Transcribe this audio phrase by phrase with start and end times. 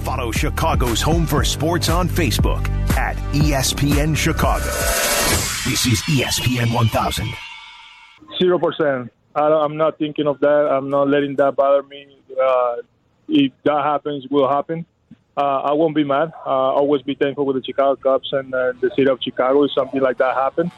[0.00, 4.64] Follow Chicago's Home for Sports on Facebook at ESPN Chicago.
[5.68, 7.28] This is ESPN 1000.
[8.38, 9.12] Zero percent.
[9.34, 10.68] I'm not thinking of that.
[10.70, 12.18] I'm not letting that bother me.
[12.40, 12.76] Uh,
[13.28, 14.86] if that happens, will happen.
[15.36, 16.32] Uh, I won't be mad.
[16.44, 19.72] Uh, always be thankful with the Chicago Cubs and uh, the city of Chicago if
[19.72, 20.72] something like that happens.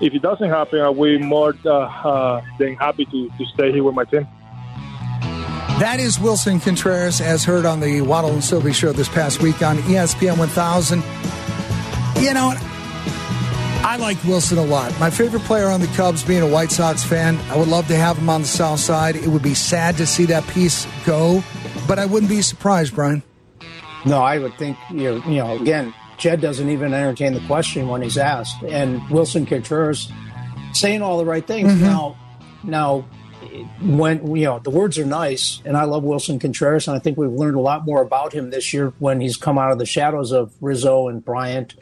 [0.00, 3.82] If it doesn't happen, I'll be more uh, uh, than happy to, to stay here
[3.82, 4.26] with my team.
[5.78, 9.62] That is Willson Contreras, as heard on the Waddle and Silvy show this past week
[9.62, 11.04] on ESPN 1000.
[12.20, 12.52] You know,
[13.84, 14.92] I like Willson a lot.
[14.98, 17.94] My favorite player on the Cubs, being a White Sox fan, I would love to
[17.94, 19.14] have him on the South Side.
[19.14, 21.44] It would be sad to see that piece go,
[21.86, 23.22] but I wouldn't be surprised, Brian.
[24.04, 27.86] No, I would think, you know, you know again, Jed doesn't even entertain the question
[27.86, 28.64] when he's asked.
[28.64, 30.10] And Willson Contreras
[30.72, 31.72] saying all the right things.
[31.72, 31.84] Mm-hmm.
[31.84, 32.16] Now,
[32.64, 33.08] now,
[33.80, 37.18] when you know the words are nice, and I love Willson Contreras, and I think
[37.18, 39.86] we've learned a lot more about him this year when he's come out of the
[39.86, 41.74] shadows of Rizzo and Bryant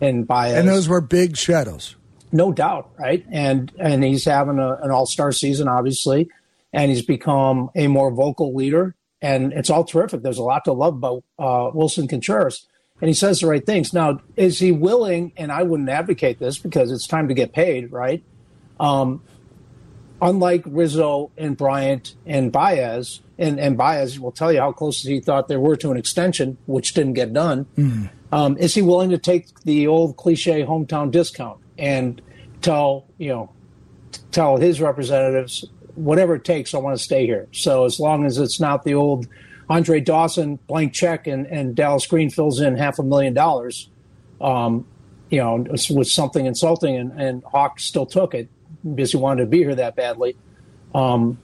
[0.00, 0.54] and Baez.
[0.54, 1.96] And those were big shadows,
[2.32, 3.24] no doubt, right?
[3.30, 6.28] And and he's having a, an All Star season, obviously,
[6.72, 10.22] and he's become a more vocal leader, and it's all terrific.
[10.22, 12.66] There's a lot to love about uh, Willson Contreras
[13.00, 13.92] and he says the right things.
[13.92, 15.32] Now, is he willing?
[15.36, 18.22] And I wouldn't advocate this because it's time to get paid, right?
[18.78, 19.22] Um,
[20.24, 25.20] unlike Rizzo and Bryant and Baez, and, and Baez will tell you how close he
[25.20, 27.66] thought they were to an extension, which didn't get done.
[27.76, 28.10] Mm.
[28.32, 32.20] Um, is he willing to take the old cliche hometown discount and
[32.62, 33.52] tell you know
[34.32, 37.46] tell his representatives whatever it takes, I want to stay here.
[37.52, 39.28] So as long as it's not the old
[39.68, 43.88] Andre Dawson blank check and, and Dallas Green fills in half a million dollars,
[44.40, 44.86] um,
[45.30, 48.48] you know, was something insulting, and, and Hawk still took it
[48.94, 50.36] because he wanted to be here that badly.
[50.94, 51.38] Um,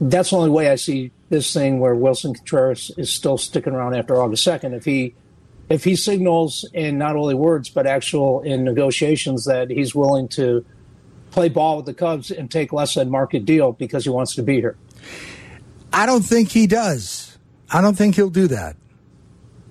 [0.00, 3.94] that's the only way I see this thing where Willson Contreras is still sticking around
[3.94, 4.74] after August second.
[4.74, 5.14] If he
[5.68, 10.64] if he signals in not only words but actual in negotiations that he's willing to
[11.32, 14.42] play ball with the Cubs and take less than market deal because he wants to
[14.42, 14.76] be here.
[15.92, 17.36] I don't think he does.
[17.70, 18.76] I don't think he'll do that.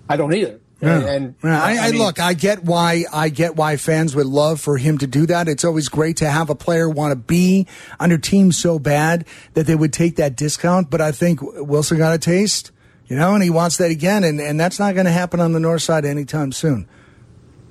[0.09, 0.59] I don't either.
[0.81, 1.00] Yeah.
[1.00, 4.25] And, and I, I, I mean, look, I get why I get why fans would
[4.25, 5.47] love for him to do that.
[5.47, 7.66] It's always great to have a player want to be
[8.00, 10.90] under team so bad that they would take that discount.
[10.90, 12.72] But I think Willson got a taste,
[13.08, 15.53] you know, and he wants that again, and, and that's not going to happen on
[15.53, 16.88] the north side anytime soon.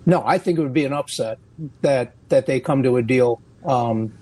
[0.07, 1.39] No, I think it would be an upset
[1.83, 4.13] that that they come to a deal um,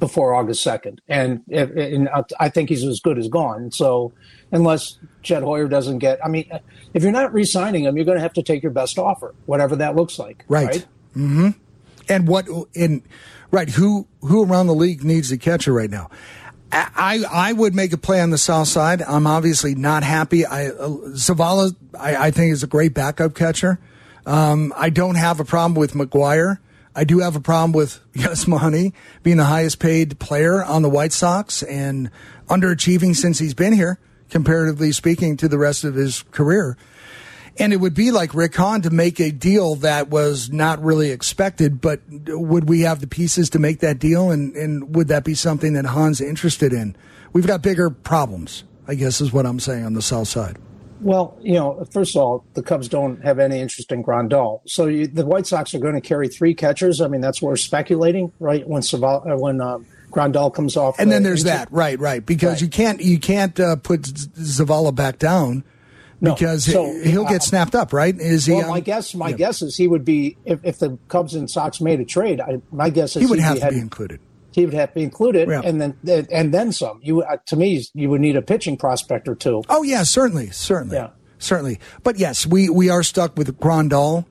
[0.00, 2.08] before August second, and, and
[2.40, 3.70] I think he's as good as gone.
[3.70, 4.12] So
[4.52, 6.24] unless Jed Hoyer doesn't get.
[6.24, 6.50] I mean,
[6.94, 9.76] if you're not re-signing him, you're going to have to take your best offer, whatever
[9.76, 10.44] that looks like.
[10.48, 10.66] Right.
[10.66, 10.86] right?
[11.16, 11.48] Mm-hmm.
[12.08, 13.02] And what in
[13.50, 16.10] right who who around the league needs a catcher right now?
[16.72, 19.02] I I would make a play on the south side.
[19.02, 20.44] I'm obviously not happy.
[20.44, 23.78] I uh, Zavala I, I think is a great backup catcher.
[24.26, 26.58] Um, I don't have a problem with McGuire.
[26.94, 28.92] I do have a problem with Yasmani
[29.22, 32.10] being the highest paid player on the White Sox and
[32.48, 33.98] underachieving since he's been here
[34.30, 36.76] comparatively speaking, to the rest of his career.
[37.58, 41.10] And it would be like Rick Hahn to make a deal that was not really
[41.10, 44.30] expected, but would we have the pieces to make that deal?
[44.30, 46.96] And, and would that be something that Hahn's interested in?
[47.32, 50.56] We've got bigger problems, I guess, is what I'm saying on the south side.
[51.00, 54.60] Well, you know, first of all, the Cubs don't have any interest in Grandal.
[54.66, 57.00] So you, the White Sox are going to carry three catchers.
[57.00, 58.66] I mean, that's what we're speculating, right?
[58.68, 59.78] When Saval, uh, when uh,
[60.10, 60.98] Grandal comes off.
[60.98, 62.62] And then there's that, right, right, because right.
[62.62, 65.64] you can't you can't uh, put Zavala back down
[66.20, 66.72] because no.
[66.72, 68.14] so, he'll get uh, snapped up, right?
[68.18, 68.52] Is he?
[68.52, 69.36] Well, um, my guess, my yeah.
[69.36, 72.40] guess is he would be if, if the Cubs and Sox made a trade.
[72.40, 74.20] I, my guess is he would have be to had, be included.
[74.52, 75.60] He would have to be included, yeah.
[75.64, 77.00] and then and then some.
[77.02, 79.62] You uh, to me, you would need a pitching prospect or two.
[79.68, 81.10] Oh yeah, certainly, certainly, yeah.
[81.38, 81.78] certainly.
[82.02, 84.26] But yes, we we are stuck with Grandal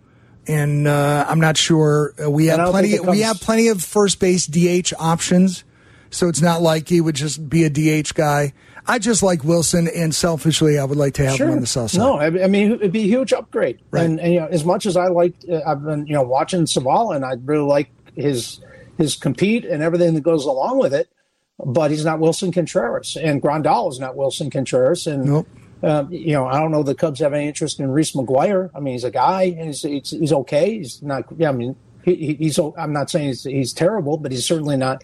[0.47, 2.97] and uh, I'm not sure uh, we have plenty.
[2.97, 5.63] Comes, we have plenty of first base DH options
[6.11, 8.53] so it's not like he would just be a DH guy.
[8.87, 11.47] I just like Willson, and selfishly, I would like to have sure.
[11.47, 11.99] him on the south side.
[11.99, 13.79] No, I mean it'd be a huge upgrade.
[13.91, 14.05] Right.
[14.05, 16.65] And, and you know, as much as I like, uh, I've been you know watching
[16.65, 18.59] Saval, and I really like his
[18.99, 21.09] his compete and everything that goes along with it.
[21.57, 25.47] But he's not Willson Contreras, and Grandal is not Willson Contreras, and nope.
[25.81, 28.69] Uh, you know, I don't know the Cubs have any interest in Reese McGuire.
[28.75, 30.77] I mean, he's a guy, and he's he's, he's okay.
[30.77, 31.25] He's not.
[31.37, 32.57] Yeah, I mean, he, he's.
[32.59, 35.03] I'm not saying he's, he's terrible, but he's certainly not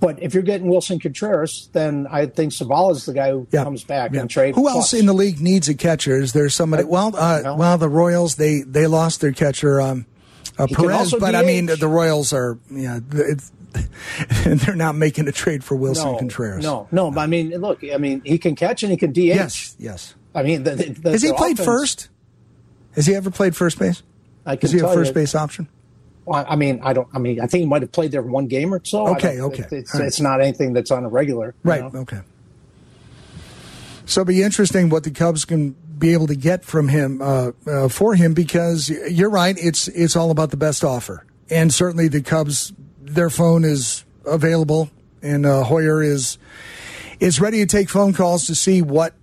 [0.00, 3.64] but if you're getting Willson Contreras, then I think Zavala is the guy who yeah.
[3.64, 4.20] comes back yeah.
[4.20, 4.54] and trade.
[4.54, 4.74] Who plus.
[4.74, 6.16] else in the league needs a catcher?
[6.16, 6.84] Is there somebody?
[6.84, 7.56] Well, uh, no.
[7.56, 10.06] well, the Royals they they lost their catcher um,
[10.58, 11.34] uh, Perez, but DH.
[11.34, 13.00] I mean the Royals are yeah.
[14.44, 16.62] they're not making a trade for Willson no, Contreras.
[16.62, 17.10] No, no.
[17.10, 19.18] But I mean, look, I mean, he can catch and he can DH.
[19.18, 20.14] Yes, yes.
[20.34, 22.08] I mean, the, the, has he the played offense- first?
[22.94, 24.02] Has he ever played first base?
[24.46, 25.68] I can Does he have tell first you- base option?
[26.24, 27.08] Well, I mean, I don't.
[27.12, 29.08] I mean, I think he might have played there one game or so.
[29.08, 29.66] Okay, okay.
[29.70, 30.04] It's, right.
[30.04, 31.54] it's not anything that's on a regular.
[31.62, 31.92] Right.
[31.92, 32.00] know?
[32.00, 32.20] Okay.
[34.06, 37.52] So it'll be interesting what the Cubs can be able to get from him uh,
[37.66, 39.56] uh, for him because you're right.
[39.58, 44.90] It's it's all about the best offer, and certainly the Cubs, their phone is available,
[45.22, 46.38] and uh, Hoyer is
[47.20, 49.14] is ready to take phone calls to see what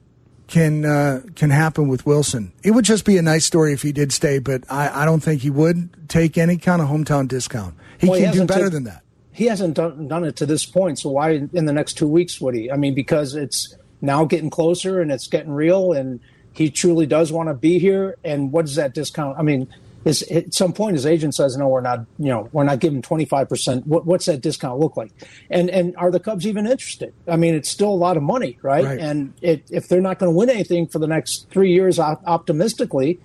[0.48, 2.52] can uh, can happen with Willson.
[2.64, 5.22] It would just be a nice story if he did stay, but I, I don't
[5.22, 7.76] think he would take any kind of hometown discount.
[8.00, 9.04] He Well, he can do better took- than that.
[9.34, 12.42] He hasn't done, done it to this point, so why in the next two weeks
[12.42, 12.70] would he?
[12.70, 16.20] I mean, because it's now getting closer and it's getting real, and
[16.54, 18.18] he truly does want to be here.
[18.24, 19.38] And what does that discount?
[19.38, 19.68] I mean,
[20.04, 22.06] is at some point his agent says, "No, we're not.
[22.18, 23.86] You know, we're not giving twenty five percent.
[23.86, 25.12] What, What's that discount look like?"
[25.50, 27.14] And and are the Cubs even interested?
[27.28, 28.84] I mean, it's still a lot of money, right?
[28.84, 29.00] Right.
[29.00, 32.24] And it, if they're not going to win anything for the next three years, op-
[32.26, 33.20] optimistically,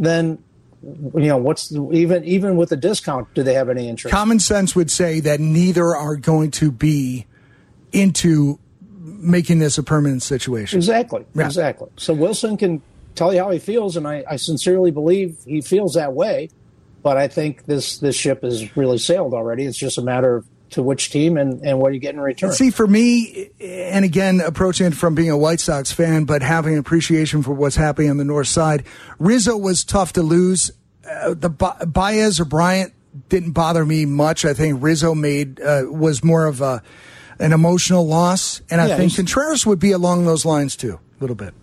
[0.00, 0.38] then
[0.82, 4.12] you know what's the, even even with a discount, do they have any interest?
[4.12, 7.26] Common sense would say that neither are going to be
[7.92, 8.58] into
[9.14, 10.78] making this a permanent situation.
[10.78, 11.24] Exactly.
[11.34, 11.46] Yeah.
[11.46, 11.88] Exactly.
[11.96, 12.82] So Willson can
[13.14, 16.50] tell you how he feels, and I, I sincerely believe he feels that way.
[17.02, 19.64] But I think this this ship has really sailed already.
[19.64, 22.52] It's just a matter of to which team and, and what you get in return.
[22.52, 26.76] See, for me, and again, approaching it from being a White Sox fan, but having
[26.76, 28.84] appreciation for what's happening on the north side,
[29.18, 30.72] Rizzo was tough to lose.
[31.08, 32.92] Uh, the Ba- Baez or Bryant
[33.28, 34.44] didn't bother me much.
[34.44, 36.82] I think Rizzo made uh, was more of a
[37.38, 41.20] an emotional loss, and I Yeah, think Contreras would be along those lines too, a
[41.20, 41.54] little bit.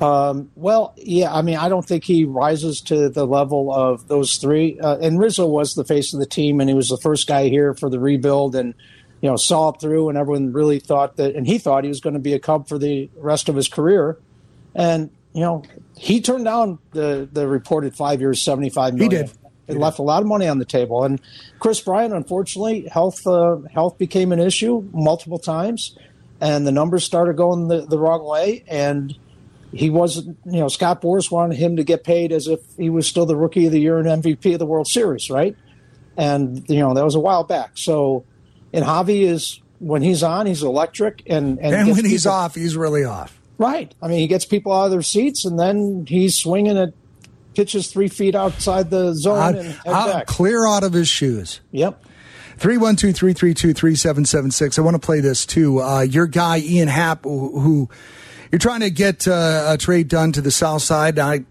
[0.00, 4.78] Well, yeah, I mean, I don't think he rises to the level of those three.
[4.78, 7.48] Uh, and Rizzo was the face of the team, and he was the first guy
[7.48, 8.74] here for the rebuild, and
[9.20, 10.08] you know saw it through.
[10.10, 12.68] And everyone really thought that, and he thought he was going to be a Cub
[12.68, 14.18] for the rest of his career.
[14.74, 15.62] And you know,
[15.96, 19.26] he turned down the the reported five years, seventy five million.
[19.26, 19.32] did.
[19.66, 21.04] It left a lot of money on the table.
[21.04, 21.20] And
[21.58, 25.96] Kris Bryant, unfortunately, health uh, health became an issue multiple times,
[26.40, 28.64] and the numbers started going the, the wrong way.
[28.68, 29.16] And
[29.72, 33.06] he wasn't, you know, Scott Boras wanted him to get paid as if he was
[33.06, 35.56] still the rookie of the year and MVP of the World Series, right?
[36.16, 37.72] And you know that was a while back.
[37.74, 38.24] So,
[38.72, 42.76] and Javi is when he's on, he's electric, and and, And when he's off, he's
[42.76, 43.40] really off.
[43.58, 43.92] right?
[44.00, 46.92] I mean, he gets people out of their seats, and then he's swinging at
[47.54, 51.60] pitches three feet outside the zone Out, and out- clear out of his shoes.
[51.72, 52.02] Yep.
[52.58, 54.78] 312 332 3776.
[54.78, 55.80] I want to play this too.
[55.82, 57.88] Uh, your guy, Ian Happ, who, who
[58.52, 61.18] you're trying to get uh, a trade done to the south side.
[61.18, 61.44] I,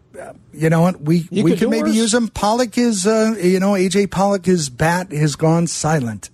[0.53, 1.01] you know what?
[1.01, 1.95] We, You we could can maybe worse.
[1.95, 2.29] use him.
[2.29, 6.29] Pollock is, uh, you know, AJ Pollock, his bat has gone silent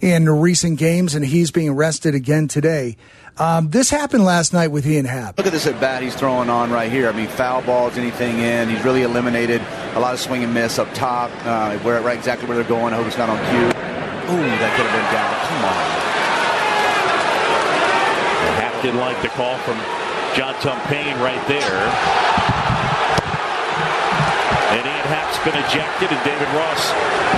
[0.00, 2.96] in recent games, and he's being arrested again today.
[3.38, 5.38] Um, this happened last night with Ian Happ.
[5.38, 7.08] Look at this at bat he's throwing on right here.
[7.08, 8.68] I mean, foul balls, anything in.
[8.68, 9.62] He's really eliminated
[9.94, 11.30] a lot of swing and miss up top.
[11.44, 12.92] Uh, where right exactly where they're going.
[12.92, 13.68] I hope it's not on cue.
[14.32, 15.32] Ooh, that could have been down.
[15.48, 15.84] Come on.
[18.60, 19.76] Happ didn't like the call from
[20.36, 21.80] John Tumpane right there.
[24.76, 26.90] And Ian Happ's been ejected, and David Ross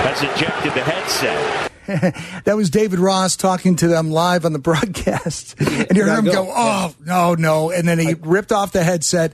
[0.03, 1.71] has ejected the headset.
[2.45, 5.55] That was David Ross talking to them live on the broadcast.
[5.85, 6.51] And you heard him go.
[6.53, 7.69] oh, no, no.
[7.69, 9.33] And then he ripped off the headset.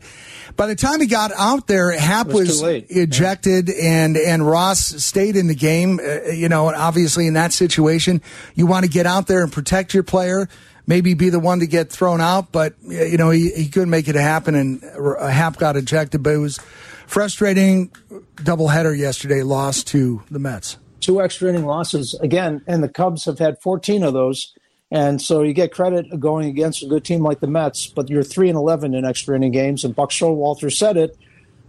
[0.56, 5.36] By the time he got out there, Happ was was, ejected and, and Ross stayed
[5.36, 6.00] in the game.
[6.00, 8.22] Uh, you know, and obviously in that situation,
[8.55, 10.50] you want to get out there and protect your player,
[10.88, 12.51] maybe be the one to get thrown out.
[12.51, 16.24] But, you know, he, he couldn't make it happen and uh, Happ got ejected.
[16.24, 16.60] But it was
[17.08, 17.89] frustrating
[18.36, 20.77] doubleheader yesterday, lost to the Mets.
[21.01, 24.53] Two extra inning losses again, and the Cubs have had 14 of those.
[24.89, 28.24] And so you get credit going against a good team like the Mets, but you're
[28.24, 29.86] three and 11 in extra inning games.
[29.86, 31.17] And Buck Showalter said it.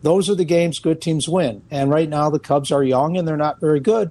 [0.02, 1.62] Those are the games good teams win.
[1.70, 4.10] And right now the Cubs are young and they're not very good.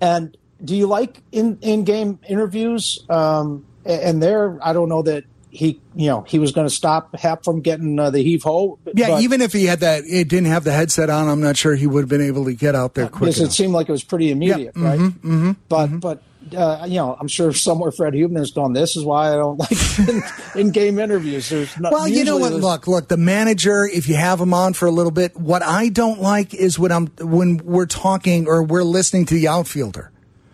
[0.00, 3.04] And do you like in in game interviews?
[3.10, 7.14] Um, and there, I don't know that he, you know, he was going to stop
[7.14, 8.78] Happ from getting uh, the heave ho.
[8.94, 11.28] Yeah, but- even if he had that, it didn't have the headset on.
[11.28, 13.52] I'm not sure he would have been able to get out there quick because it
[13.52, 14.98] seemed like it was pretty immediate, Yeah, right?
[14.98, 16.22] mm-hmm, but but
[16.56, 18.72] uh, you know, I'm sure somewhere Fred Huebner has done.
[18.72, 20.22] This is why I don't like in,
[20.58, 21.50] in game interviews.
[21.50, 22.54] There's not, Well, you know what?
[22.54, 23.08] Look, look.
[23.08, 26.54] The manager, if you have him on for a little bit, what I don't like
[26.54, 30.10] is when I'm when we're talking or we're listening to the outfielder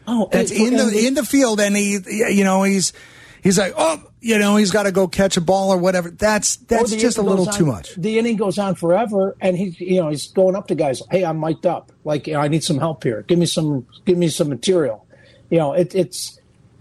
[0.09, 2.93] oh, that's in the in the field, and he, you know, he's
[3.45, 6.10] he's like, oh, you know, he's got to go catch a ball or whatever.
[6.10, 7.94] That's that's just a little goes too much.
[7.94, 11.02] The inning goes on forever, and he's you know he's going up to guys.
[11.10, 11.92] Hey, I'm mic'd up.
[12.04, 13.22] Like you know, I need some help here.
[13.22, 15.06] Give me some give me some material.
[15.50, 16.38] You know, it, it's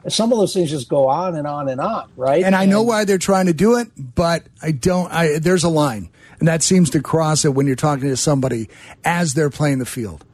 [0.08, 2.44] some of those things just go on and on and on, right?
[2.44, 5.12] And I know why they're trying to do it, but I don't.
[5.12, 8.70] I there's a line, and that seems to cross it when you're talking to somebody
[9.04, 10.26] as they're playing the field.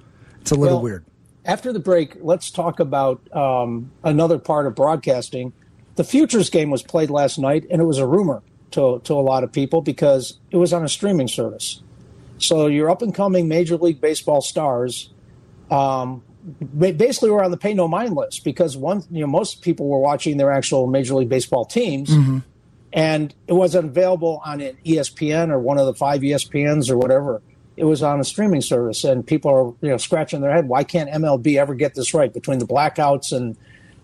[0.42, 1.06] It's a little Well, weird.
[1.46, 5.52] After the break, let's talk about um, another part of broadcasting.
[5.96, 9.22] The Futures game was played last night, and it was a rumor to, to a
[9.22, 11.82] lot of people because it was on a streaming service.
[12.40, 15.10] So your up and coming Major League Baseball stars
[15.70, 16.24] um,
[16.78, 20.00] basically were on the pay no mind list because one, you know, most people were
[20.00, 22.12] watching their actual Major League Baseball teams,
[22.92, 27.42] and it wasn't available on an ESPN or one of the five ESPNs or whatever.
[27.78, 30.68] It was on a streaming service, and people are you know scratching their head.
[30.68, 33.56] Why can't MLB ever get this right between the blackouts and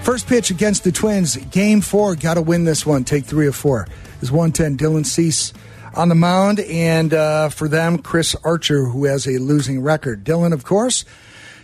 [0.02, 1.36] First pitch against the Twins.
[1.36, 2.14] Game four.
[2.16, 3.04] Got to win this one.
[3.04, 3.88] Take three or four.
[4.20, 5.54] Is 110 Dylan Cease
[5.94, 6.60] on the mound.
[6.60, 10.22] And uh, for them, Chris Archer, who has a losing record.
[10.22, 11.06] Dylan, of course,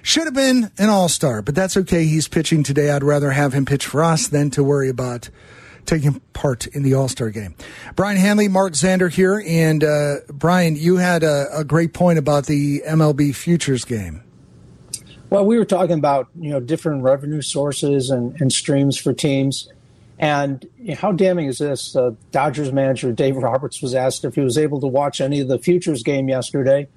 [0.00, 2.06] should have been an all star, but that's okay.
[2.06, 2.90] He's pitching today.
[2.90, 5.28] I'd rather have him pitch for us than to worry about
[5.88, 7.54] taking part in the All Star game.
[7.96, 9.42] Brian Hanley, Mark Zander here.
[9.44, 14.22] And uh, Brian, you had a, a great point about the MLB futures game.
[15.30, 19.68] Well, we were talking about you know different revenue sources and, and streams for teams,
[20.18, 21.94] and you know, how damning is this?
[21.94, 25.48] Uh, Dodgers manager Dave Roberts was asked if he was able to watch any of
[25.48, 26.88] the futures game yesterday.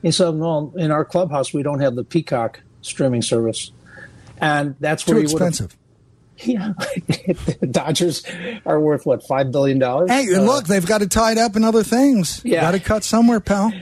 [0.00, 3.72] He said, "Well, in our clubhouse, we don't have the Peacock streaming service,
[4.40, 5.76] and that's where Too he would have expensive.
[6.44, 6.72] Yeah,
[7.06, 8.24] the Dodgers
[8.66, 10.10] are worth what five billion dollars.
[10.10, 12.40] Hey, look, they've got it tied up in other things.
[12.44, 12.62] Yeah.
[12.62, 13.72] Got to cut somewhere, pal.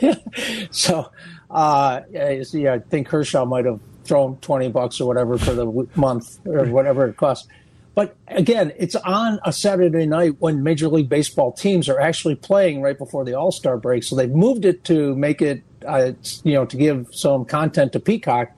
[0.70, 1.10] so
[1.50, 5.88] uh, yeah, see, I think Kershaw might have thrown twenty bucks or whatever for the
[5.96, 7.48] month or whatever it costs.
[7.96, 12.82] But again, it's on a Saturday night when Major League Baseball teams are actually playing
[12.82, 14.04] right before the All Star break.
[14.04, 16.12] So they've moved it to make it, uh,
[16.44, 18.50] you know, to give some content to Peacock.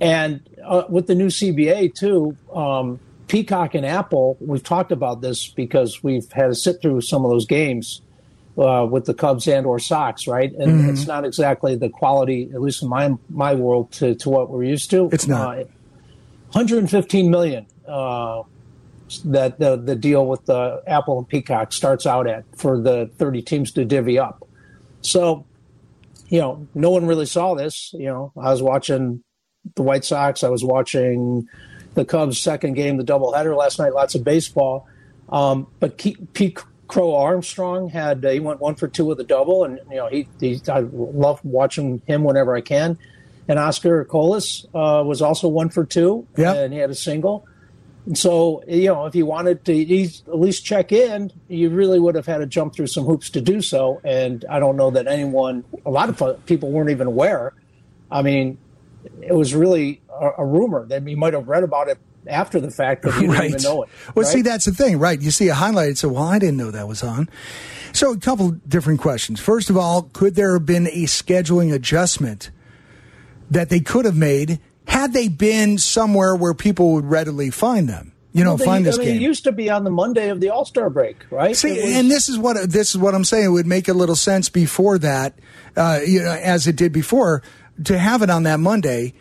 [0.00, 5.48] And uh, with the new CBA too, um, Peacock and Apple, we've talked about this
[5.48, 8.02] because we've had to sit through some of those games
[8.58, 10.52] uh, with the Cubs and or Sox, right?
[10.52, 14.50] And it's not exactly the quality, at least in my my world, to, to what
[14.50, 15.08] we're used to.
[15.12, 15.58] It's not.
[15.58, 15.64] Uh,
[16.52, 18.42] 115 million uh,
[19.24, 23.40] that the the deal with the Apple and Peacock starts out at for the 30
[23.42, 24.46] teams to divvy up.
[25.00, 25.46] So,
[26.28, 27.90] you know, no one really saw this.
[27.94, 29.24] You know, I was watching
[29.74, 30.42] the White Sox.
[30.44, 31.48] I was watching
[31.94, 33.92] the Cubs' second game, the doubleheader last night.
[33.92, 34.86] Lots of baseball,
[35.28, 39.24] um, but Ke- Pete Crow Armstrong had uh, he went one for two with a
[39.24, 42.98] double, and you know he, he I love watching him whenever I can.
[43.48, 46.52] And Oscar Colas uh, was also one for two, Yeah.
[46.54, 47.44] and he had a single.
[48.06, 49.72] And so, you know, if you wanted to
[50.28, 53.40] at least check in, you really would have had to jump through some hoops to
[53.40, 54.00] do so.
[54.04, 57.52] And I don't know that anyone, a lot of people weren't even aware.
[58.10, 58.58] I mean,
[59.20, 62.70] it was really a, a rumor that you might have read about it after the
[62.70, 63.50] fact, but you didn't right.
[63.50, 63.88] even know it.
[64.14, 65.20] Well, see, that's the thing, right?
[65.20, 67.28] You see a highlight and say, well, I didn't know that was on.
[67.92, 69.40] So, a couple different questions.
[69.40, 72.50] First of all, could there have been a scheduling adjustment
[73.50, 78.12] that they could have made had they been somewhere where people would readily find them?
[78.32, 79.16] You know, Well, they- find this I mean, game.
[79.16, 81.54] It used to be on the Monday of the All Star break, right?
[81.54, 83.44] See, was- and this is what this is what I'm saying.
[83.44, 85.34] It would make a little sense before that,
[85.76, 87.42] uh, you know, as it did before,
[87.84, 89.14] to have it on that Monday,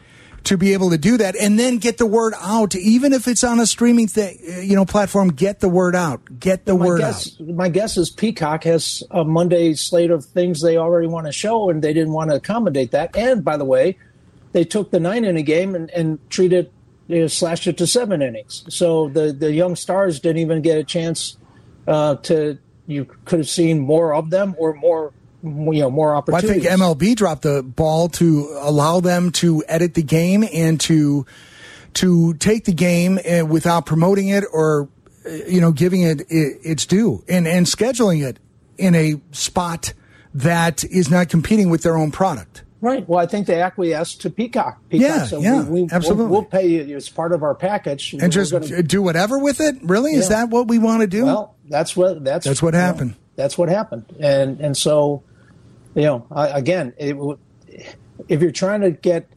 [0.45, 3.43] to be able to do that, and then get the word out, even if it's
[3.43, 5.29] on a streaming thing, you know, platform.
[5.29, 6.39] Get the word out.
[6.39, 7.47] Get the my word guess, out.
[7.47, 11.69] my guess is Peacock has a Monday slate of things they already want to show,
[11.69, 13.15] and they didn't want to accommodate that.
[13.15, 13.97] And by the way,
[14.51, 16.71] they took the nine inning game and, and treated
[17.11, 18.63] you know, slashed it to seven innings.
[18.69, 21.37] So the the young stars didn't even get a chance
[21.87, 22.57] uh, to.
[22.87, 26.63] You could have seen more of them or more, you know, more Well, I think
[26.63, 31.25] MLB dropped the ball to allow them to edit the game and to
[31.95, 34.87] to take the game uh, without promoting it or
[35.25, 38.39] uh, you know giving it its due and and scheduling it
[38.77, 39.93] in a spot
[40.33, 42.63] that is not competing with their own product.
[42.79, 43.07] Right.
[43.07, 44.79] Well, I think they acquiesced to Peacock.
[44.89, 46.23] Peacock Yeah, said, yeah, we, we, absolutely.
[46.25, 49.37] We'll, we'll pay you as part of our package, and We're just gonna- do whatever
[49.37, 49.75] with it.
[49.83, 51.25] Really, is that what we want to do?
[51.25, 53.15] Well, that's what that's That's what you know, happened.
[53.35, 55.21] that's what happened, and and so,
[55.95, 57.15] you know, I, again, it,
[58.27, 59.27] if you're trying to get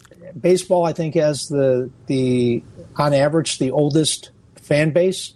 [0.40, 2.62] baseball, I think has the the
[2.96, 5.34] on average the oldest fan base.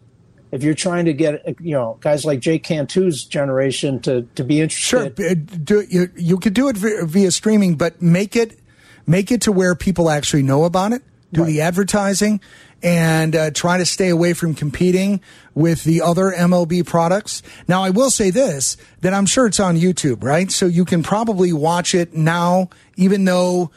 [0.51, 4.61] If you're trying to get you know guys like Jake Cantu's generation to to be
[4.61, 8.59] interested, sure, do, you you could do it via, via streaming, but make it
[9.07, 11.03] make it to where people actually know about it.
[11.31, 12.41] Do the advertising
[12.83, 15.21] and uh, try to stay away from competing
[15.55, 17.43] with the other MLB products.
[17.67, 20.51] Now, I will say this: that I'm sure it's on YouTube, right?
[20.51, 23.71] So you can probably watch it now, even though.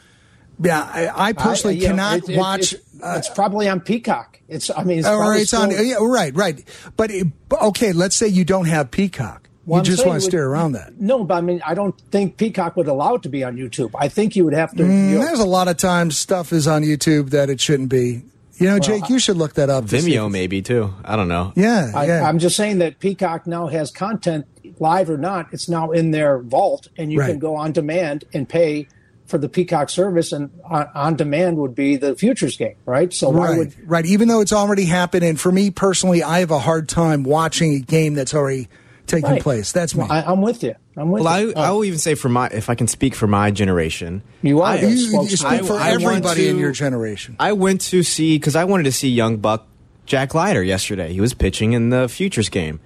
[0.62, 2.72] Yeah, I, I personally I- you know, cannot it- it- watch.
[2.74, 4.38] It's, it's probably on Peacock.
[4.48, 5.70] It's I mean, it's or probably it's on.
[5.72, 6.62] Yeah, right, right.
[6.96, 9.48] But it, okay, let's say you don't have Peacock.
[9.66, 11.00] Well, you I'm just want to steer around that.
[11.00, 13.90] No, but I mean, I don't think Peacock would allow it to be on YouTube.
[13.98, 14.82] I think you would have to.
[14.84, 18.22] you know, There's a lot of times stuff is on YouTube that it shouldn't be.
[18.62, 19.86] You know, Jake, you should look that up.
[19.88, 20.92] to see- Vimeo maybe too.
[21.04, 21.52] I don't know.
[21.56, 22.28] Yeah, I, yeah.
[22.28, 24.46] I'm just saying that Peacock now has content,
[24.78, 25.48] live or not.
[25.52, 27.30] It's now in their vault, and you Right.
[27.30, 28.88] can go on demand and pay
[29.26, 30.32] for the Peacock service.
[30.32, 33.12] And on, on demand would be the futures game, right?
[33.12, 34.06] So why right, would right.
[34.06, 37.74] Even though it's already happened, and for me personally, I have a hard time watching
[37.74, 38.68] a game that's already
[39.06, 39.42] taking Right.
[39.42, 39.72] place.
[39.72, 40.04] That's me.
[40.08, 40.74] I, I'm with you.
[40.96, 41.52] I'm with Well, I, you.
[41.56, 44.60] I Oh, will even say for my, if I can speak for my generation, You
[44.60, 47.36] are I, you, you speak I- for I want everybody in to- your generation.
[47.40, 49.66] I went to see because I wanted to see young buck
[50.04, 51.12] Jack Leiter yesterday.
[51.12, 52.80] He was pitching in the futures game,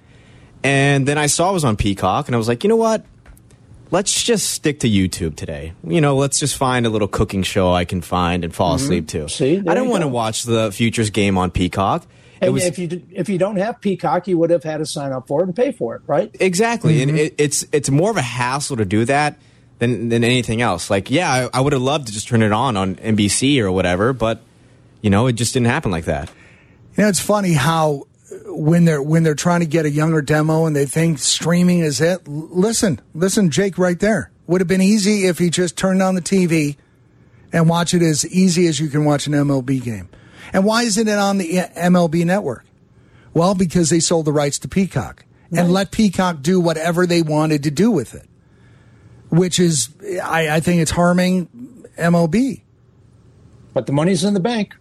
[0.63, 3.05] and then I saw it was on Peacock, and I was like, you know what?
[3.89, 5.73] Let's just stick to YouTube today.
[5.85, 8.83] You know, let's just find a little cooking show I can find and fall mm-hmm.
[8.83, 9.29] asleep to.
[9.29, 12.05] See, I don't want to watch the futures game on Peacock.
[12.41, 14.85] It and was if you if you don't have Peacock, you would have had to
[14.85, 16.29] sign up for it and pay for it, right?
[16.39, 17.09] Exactly, Mm-hmm.
[17.09, 19.37] and it, it's it's more of a hassle to do that
[19.79, 20.89] than than anything else.
[20.89, 23.71] Like, yeah, I, I would have loved to just turn it on on NBC or
[23.71, 24.41] whatever, but
[25.01, 26.29] you know, it just didn't happen like that.
[26.95, 30.21] You know, it's funny how uh, when they're when they're trying to get a younger
[30.21, 32.27] demo and they think streaming is it.
[32.27, 36.21] Listen, listen, Jake, right there would have been easy if he just turned on the
[36.21, 36.77] TV
[37.53, 40.09] and watch it as easy as you can watch an MLB game.
[40.53, 42.65] And why isn't it on the MLB network?
[43.33, 47.63] Well, because they sold the rights to Peacock and let Peacock do whatever they wanted
[47.63, 48.27] to do with it,
[49.29, 49.89] which is,
[50.23, 52.61] I, I think it's harming MLB.
[53.73, 54.73] But the money's in the bank.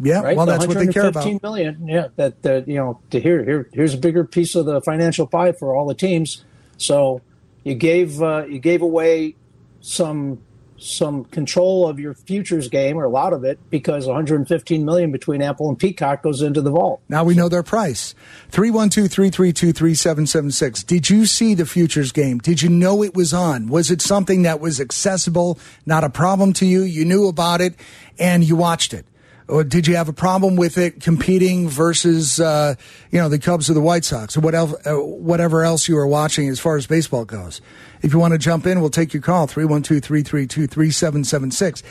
[0.00, 0.36] Yeah, right?
[0.36, 1.24] well, The that's what they care about.
[1.24, 2.08] 115 million, yeah.
[2.16, 5.52] That that you know, to here, here, here's a bigger piece of the financial pie
[5.52, 6.44] for all the teams.
[6.76, 7.20] So
[7.62, 9.36] you gave uh, you gave away
[9.80, 10.40] some
[10.84, 15.42] some control of your futures game or a lot of it because 115 million between
[15.42, 17.00] Apple and Peacock goes into the vault.
[17.08, 18.14] Now we know their price.
[18.50, 20.82] 312 332 3776.
[20.84, 22.38] Did you see the futures game?
[22.38, 23.68] Did you know it was on?
[23.68, 26.82] Was it something that was accessible, not a problem to you?
[26.82, 27.74] You knew about it
[28.18, 29.06] and you watched it?
[29.46, 32.76] Or did you have a problem with it competing versus, uh,
[33.10, 35.96] you know, the Cubs or the White Sox or what else, uh, whatever else you
[35.96, 37.60] were watching as far as baseball goes?
[38.00, 41.82] If you want to jump in, we'll take your call 312 332 3776.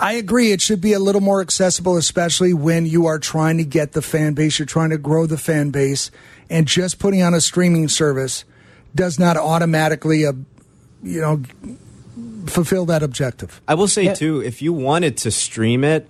[0.00, 0.50] I agree.
[0.50, 4.02] It should be a little more accessible, especially when you are trying to get the
[4.02, 6.10] fan base, you're trying to grow the fan base,
[6.50, 8.44] and just putting on a streaming service
[8.96, 10.32] does not automatically, uh,
[11.04, 11.42] you know,
[12.46, 13.60] fulfill that objective.
[13.68, 14.14] I will say Yeah.
[14.14, 16.08] too, if you wanted to stream it,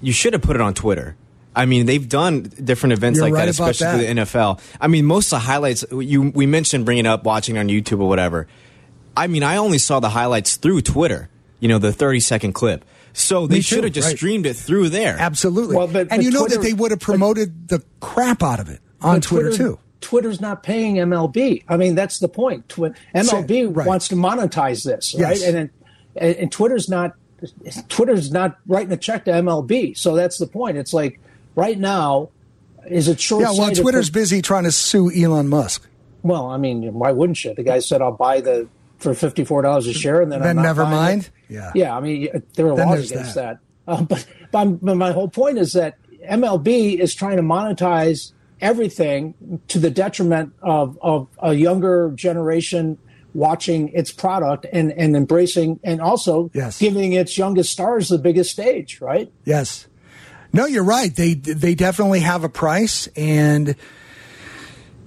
[0.00, 1.16] you should have put it on Twitter.
[1.56, 4.14] I mean, they've done different events You're like right that, especially that.
[4.14, 4.60] the NFL.
[4.80, 8.08] I mean, most of the highlights you we mentioned bringing up watching on YouTube or
[8.08, 8.46] whatever.
[9.16, 11.28] I mean, I only saw the highlights through Twitter.
[11.60, 12.84] You know, the thirty second clip.
[13.12, 14.16] So they should have just right.
[14.16, 15.16] streamed it through there.
[15.18, 15.74] Absolutely.
[15.76, 18.60] Well, but- and but you know Twitter- that they would have promoted the crap out
[18.60, 19.78] of it on But Twitter, too.
[20.00, 21.64] Twitter's not paying MLB.
[21.68, 22.68] I mean, that's the point.
[22.68, 23.86] Twi- MLB right.
[23.88, 25.36] wants to monetize this, right?
[25.36, 25.42] Yes.
[25.42, 27.14] And, and and Twitter's not
[27.88, 29.96] Twitter's not writing a check to MLB.
[29.96, 30.76] So that's the point.
[30.76, 31.20] It's like
[31.54, 32.30] right now,
[32.86, 33.42] is it short?
[33.42, 35.86] Yeah, well, Twitter's busy trying to sue Elon Musk.
[36.22, 37.54] well, I mean, why wouldn't you?
[37.54, 40.56] The guy said, "I'll buy the for fifty four dollars a share," and then Then
[40.56, 41.22] never mind?
[41.22, 41.30] it.
[41.54, 41.72] Yeah.
[41.74, 41.96] yeah.
[41.96, 43.58] I mean, there are Then laws against that.
[43.86, 43.92] that.
[43.92, 45.96] Uh, but but, but my whole point is that
[46.28, 52.98] MLB is trying to monetize everything to the detriment of of a younger generation
[53.34, 56.78] watching its product and and embracing and also Yes.
[56.78, 59.30] giving its youngest stars the biggest stage, right?
[59.44, 59.86] Yes.
[60.52, 61.14] No, you're right.
[61.14, 63.74] They they definitely have a price, and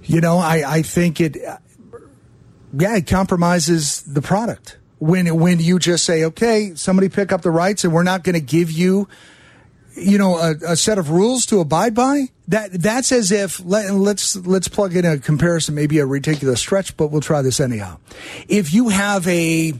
[0.04, 1.36] you know, I I think it.
[2.74, 7.50] Yeah, it compromises the product when when you just say, okay, somebody pick up the
[7.50, 9.08] rights, and we're not going to give you,
[9.94, 12.26] you know, a, a set of rules to abide by.
[12.48, 16.96] That that's as if let, let's let's plug in a comparison, maybe a ridiculous stretch,
[16.96, 17.98] but we'll try this anyhow.
[18.48, 19.72] If you have a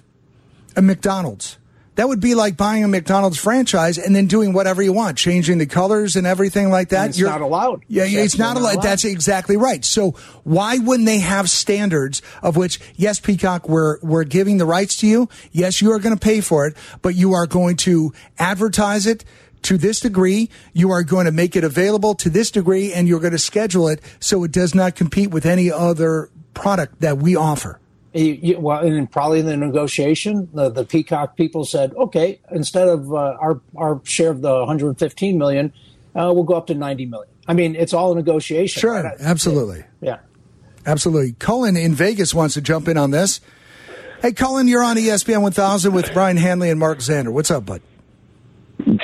[0.77, 1.59] a McDonald's
[1.97, 5.59] That would be like buying a McDonald's franchise and then doing whatever you want, changing
[5.59, 7.05] the colors and everything like that.
[7.05, 7.85] And it's not allowed.
[7.89, 8.75] Yeah, It's it's not absolutely allowed.
[8.77, 9.85] not That's exactly right.
[9.85, 10.13] So
[10.45, 15.07] why wouldn't they have standards of which, yes, Peacock, we're we're giving the rights to
[15.07, 15.29] you.
[15.51, 19.25] Yes, you are going to pay for it, but you are going to advertise it
[19.63, 20.51] to this degree.
[20.73, 23.89] You are going to make it available to this degree, and you're going to schedule
[23.89, 27.79] it so it does not compete with any other product that we offer.
[28.13, 32.89] You, you, well, and probably in the negotiation, the, the Peacock people said, okay, instead
[32.89, 35.73] of uh, our our share of the 115 million,
[36.15, 37.33] uh, we'll go up to 90 million.
[37.49, 38.81] I mean, it's all a negotiation.
[38.81, 39.15] Sure, right?
[39.19, 39.85] absolutely.
[40.01, 40.19] Yeah.
[40.85, 41.33] Absolutely.
[41.39, 43.41] Cullen in Vegas wants to jump in on this.
[44.21, 47.33] Hey, Cullen, you're on ESPN 1000 with Brian Hanley and Mark Zander.
[47.33, 47.83] What's up, bud?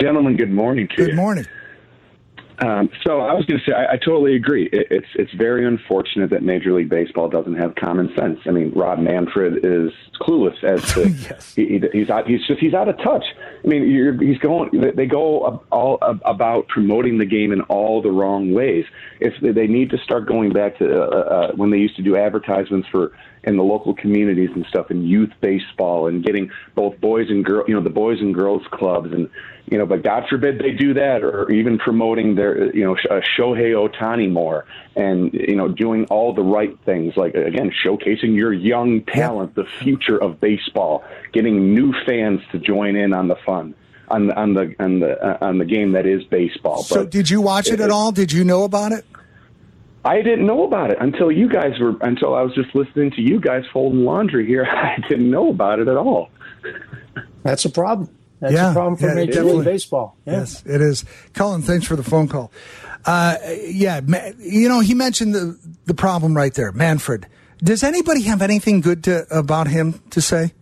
[0.00, 1.14] Gentlemen, good morning to Good you.
[1.16, 1.46] morning.
[2.60, 4.68] Um, so I was going to say, I, I totally agree.
[4.72, 8.40] It, it's it's very unfortunate that Major League Baseball doesn't have common sense.
[8.46, 11.54] I mean, Rob Manfred is clueless as to Yes.
[11.54, 13.24] he, he- he's out, he's just he's out of touch.
[13.64, 14.70] I mean, you're, he's going.
[14.96, 18.86] They go all about promoting the game in all the wrong ways.
[19.20, 22.02] If they- they need to start going back to uh, uh, when they used to
[22.02, 23.12] do advertisements for
[23.44, 27.64] in the local communities and stuff, and youth baseball, and getting both boys and girl,
[27.68, 29.28] you know, the boys and girls clubs, and
[29.70, 33.20] you know, but God forbid they do that, or even promoting their, you know, uh,
[33.38, 34.64] Shohei Ohtani more,
[34.96, 39.64] and you know, doing all the right things, like again, showcasing your young talent, the
[39.64, 43.74] future of baseball, getting new fans to join in on the fun.
[44.10, 46.82] On the on the on the uh, on the game that is baseball.
[46.82, 48.10] So, But did you watch it at all?
[48.10, 49.04] Did you know about it?
[50.08, 53.20] I didn't know about it until you guys were until I was just listening to
[53.20, 54.64] you guys folding laundry here.
[54.70, 56.30] I didn't know about it at all.
[57.42, 58.08] That's a problem.
[58.40, 59.56] That's Yeah, a problem for yeah, Major definitely.
[59.56, 60.16] League Baseball.
[60.24, 60.32] Yeah.
[60.40, 61.04] Yes, it is.
[61.34, 62.52] Colin, thanks for the phone call.
[63.04, 64.00] Uh, yeah,
[64.38, 67.26] you know, he mentioned the the problem right there, Manfred.
[67.58, 70.52] Does anybody have anything good to, about him to say?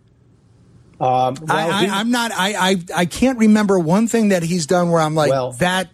[0.98, 2.30] Um, well, I, I, I'm not.
[2.32, 5.90] I, I I can't remember one thing that he's done where I'm like Well- that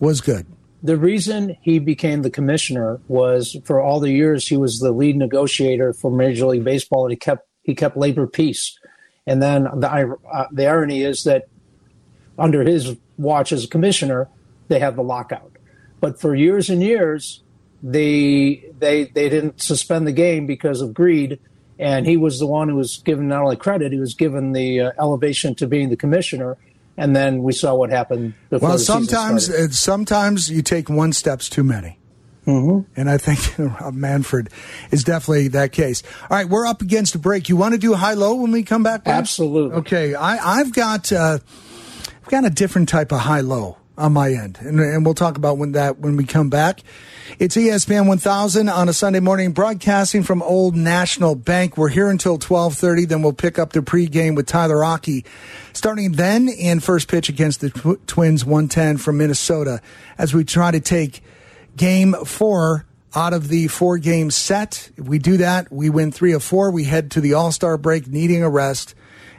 [0.00, 0.46] was good.
[0.84, 5.16] The reason he became the commissioner was for all the years he was the lead
[5.16, 8.78] negotiator for Major League Baseball, and he kept he kept labor peace.
[9.26, 11.48] And then the uh, the irony is that
[12.38, 14.28] under his watch as a commissioner,
[14.68, 15.52] they had the lockout.
[16.00, 17.42] But for years and years,
[17.82, 21.40] they they they didn't suspend the game because of greed.
[21.78, 24.80] And he was the one who was given not only credit, he was given the
[24.80, 26.58] uh, elevation to being the commissioner.
[26.96, 28.34] And then we saw what happened.
[28.50, 31.98] Before Well, sometimes sometimes you take one steps too many.
[32.46, 33.00] Mm-hmm.
[33.00, 34.50] And I think Rob Manfred
[34.90, 36.02] is definitely that case.
[36.22, 37.48] All right, we're up against a break.
[37.48, 39.02] You want to do high low when we come back?
[39.06, 39.76] Absolutely.
[39.78, 41.38] Okay, I, I've got uh,
[42.22, 45.36] I've got a different type of high low on my end, and, and we'll talk
[45.36, 46.80] about when that when we come back.
[47.38, 51.76] It's ESPN 1000 on a Sunday morning, broadcasting from Old National Bank.
[51.76, 53.06] We're here until 12:30.
[53.06, 55.24] Then we'll pick up the pregame with Tyler Aki,
[55.72, 59.80] starting then in first pitch against the tw- Twins, 110 from Minnesota,
[60.18, 61.22] as we try to take
[61.76, 62.84] Game Four
[63.14, 64.90] out of the four game set.
[64.96, 66.70] If we do that, we win three of four.
[66.70, 68.94] We head to the All Star break, needing a rest,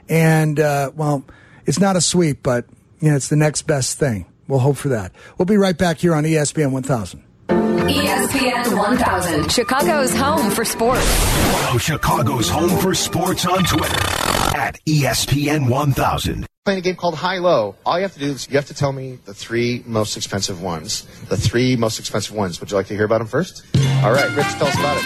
[0.09, 1.23] and uh, well,
[1.65, 2.65] it's not a sweep, but
[2.99, 4.25] you know, it's the next best thing.
[4.47, 5.11] We'll hope for that.
[5.37, 7.23] We'll be right back here on ESPN 1000.
[7.89, 11.05] ESPN 1000, Chicago's home for sports.
[11.05, 13.99] Follow Chicago's home for sports on Twitter
[14.57, 16.47] at ESPN 1000.
[16.63, 17.75] playing a game called High Low.
[17.85, 20.63] All you have to do is you have to tell me the three most expensive
[20.63, 21.03] ones.
[21.29, 22.59] The three most expensive ones.
[22.59, 23.63] Would you like to hear about them first?
[24.03, 25.03] All right, Rich, tell us about it.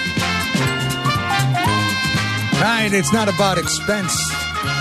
[2.61, 4.17] Right, it's not about expense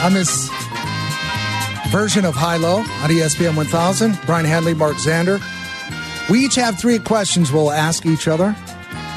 [0.02, 0.48] on this
[1.90, 4.18] version of High Low on ESPN 1000.
[4.26, 5.42] Brian Hanley, Mark Zander.
[6.30, 8.54] We each have three questions we'll ask each other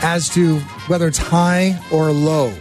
[0.01, 2.53] as to whether it's high or low.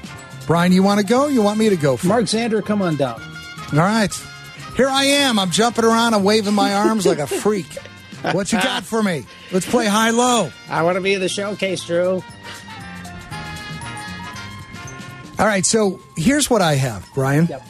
[0.47, 1.29] Brian, you want to go?
[1.29, 1.97] You want me to go?
[1.97, 3.23] For Mark Zander, come on down.
[3.73, 4.13] All right.
[4.77, 5.39] Here I am.
[5.39, 6.15] I'm jumping around.
[6.15, 7.73] I'm waving my arms like a freak.
[8.33, 9.25] What you got for me?
[9.53, 10.51] Let's play high low.
[10.69, 12.23] I want to be in the showcase, Drew.
[15.39, 15.65] All right.
[15.65, 17.47] So here's what I have, Brian.
[17.47, 17.63] Yep.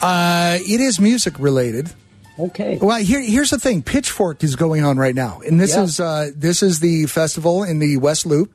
[0.00, 1.90] Uh, it is music related.
[2.38, 2.78] Okay.
[2.80, 3.82] Well, here, here's the thing.
[3.82, 5.82] Pitchfork is going on right now, and this Yeah.
[5.82, 8.52] is uh, this is the festival in the West Loop.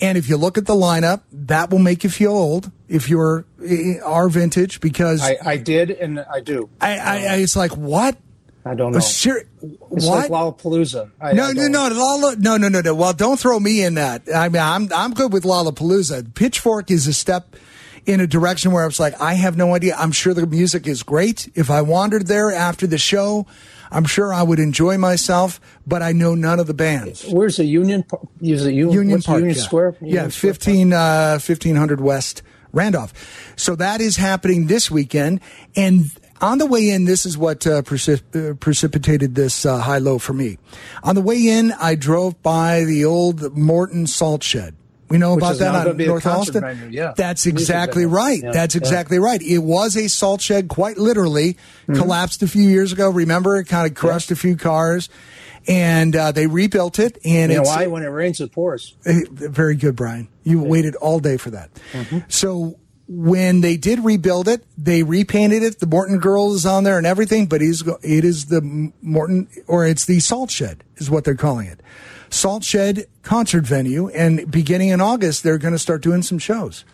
[0.00, 3.44] And if you look at the lineup, that will make you feel old if you're
[3.62, 6.70] uh, our vintage because I, I did and I do.
[6.80, 8.16] I, I, I it's like what?
[8.64, 9.00] I don't know.
[9.00, 10.30] Seri- It's what?
[10.30, 11.10] like Lollapalooza.
[11.20, 12.94] I, no, I no, no, Lala, no, no, no, no.
[12.94, 14.22] Well, don't throw me in that.
[14.34, 16.32] I mean, I'm I'm good with Lollapalooza.
[16.34, 17.56] Pitchfork is a step
[18.06, 19.94] in a direction where I was like, I have no idea.
[19.96, 21.48] I'm sure the music is great.
[21.54, 23.46] If I wandered there after the show,
[23.90, 25.60] I'm sure I would enjoy myself.
[25.86, 27.24] But I know none of the bands.
[27.28, 28.04] Where's the Union?
[28.40, 29.62] Is it Union, Union Park, Union yeah.
[29.62, 29.96] Square?
[30.00, 30.54] yeah, Union Square?
[30.54, 33.12] 15, uh, 1500 West Randolph.
[33.56, 35.40] So that is happening this weekend.
[35.76, 36.06] And
[36.40, 40.18] On the way in, this is what uh, precip- uh, precipitated this uh, high low
[40.18, 40.58] for me.
[41.04, 44.74] On the way in, I drove by the old Morton Salt Shed.
[45.12, 46.62] We know Which about that on gonna be a North Elston.
[46.62, 47.12] venue, yeah.
[47.16, 48.42] That's exactly right.
[48.42, 48.80] Yeah, That's yeah.
[48.80, 49.40] exactly right.
[49.42, 51.94] It was a salt shed, quite literally, Mm-hmm.
[52.00, 53.10] collapsed a few years ago.
[53.10, 55.08] Remember, it kind of crushed a few cars,
[55.68, 57.18] and uh, they rebuilt it.
[57.24, 57.86] And You know why?
[57.88, 58.96] When it rains, it pours.
[59.04, 60.28] Very good, Brian.
[60.44, 61.70] You waited all day for that.
[61.92, 62.18] Mm-hmm.
[62.28, 65.80] So when they did rebuild it, they repainted it.
[65.80, 67.68] The Morton girl is on there and everything, but it
[68.24, 71.80] is the Morton or it's the Salt Shed is what they're calling it.
[72.32, 76.84] Salt Shed concert venue, and beginning in August, they're going to start doing some shows.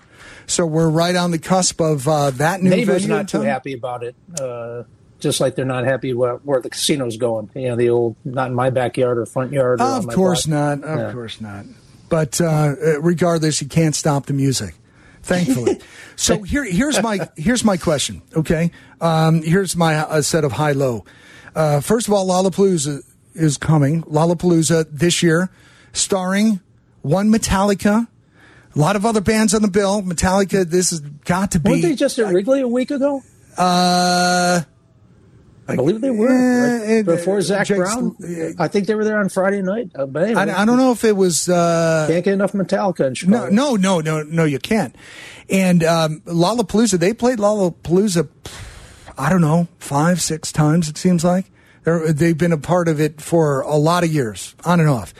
[0.47, 3.17] So we're right on the cusp of uh, that new Neighbors venue.
[3.17, 4.17] not too happy about it.
[4.41, 4.83] Uh,
[5.21, 7.51] just like they're not happy where, where the casino's going.
[7.55, 9.81] You know, the old not in my backyard or front yard.
[9.81, 10.81] Or Of course block.
[10.81, 10.89] not.
[10.89, 11.13] Of Yeah.
[11.13, 11.67] course not.
[12.09, 14.75] But uh, regardless, you can't stop the music.
[15.23, 15.81] Thankfully.
[16.17, 18.23] so here, here's my here's my question.
[18.35, 18.71] Okay,
[19.01, 21.05] um, here's my uh, set of high low.
[21.55, 23.03] Uh, first of all, Lollapalooza
[23.39, 24.03] is coming.
[24.05, 25.51] Lollapalooza this year,
[25.93, 26.61] starring
[27.03, 28.07] one Metallica,
[28.75, 30.03] a lot of other bands on the bill.
[30.03, 30.69] Metallica.
[30.69, 31.71] This has got to be.
[31.71, 33.23] Weren't they just at Wrigley a week ago?
[33.57, 34.61] Uh,
[35.71, 38.17] I believe they were Eh, eh, before Zac Jake's- Brown.
[38.59, 39.91] I think they were there on Friday night.
[39.95, 41.49] Uh, but anyway, I, I don't know if it was.
[41.49, 43.51] Uh, Can't get enough Metallica in No, Chicago.
[43.51, 44.95] no, no, no, no, you can't.
[45.51, 48.29] And um, Lollapalooza, they played Lollapalooza,
[49.19, 51.47] I don't know, five, six times, it seems like.
[51.85, 55.15] They're, they've been a part of it for a lot of years, on and off.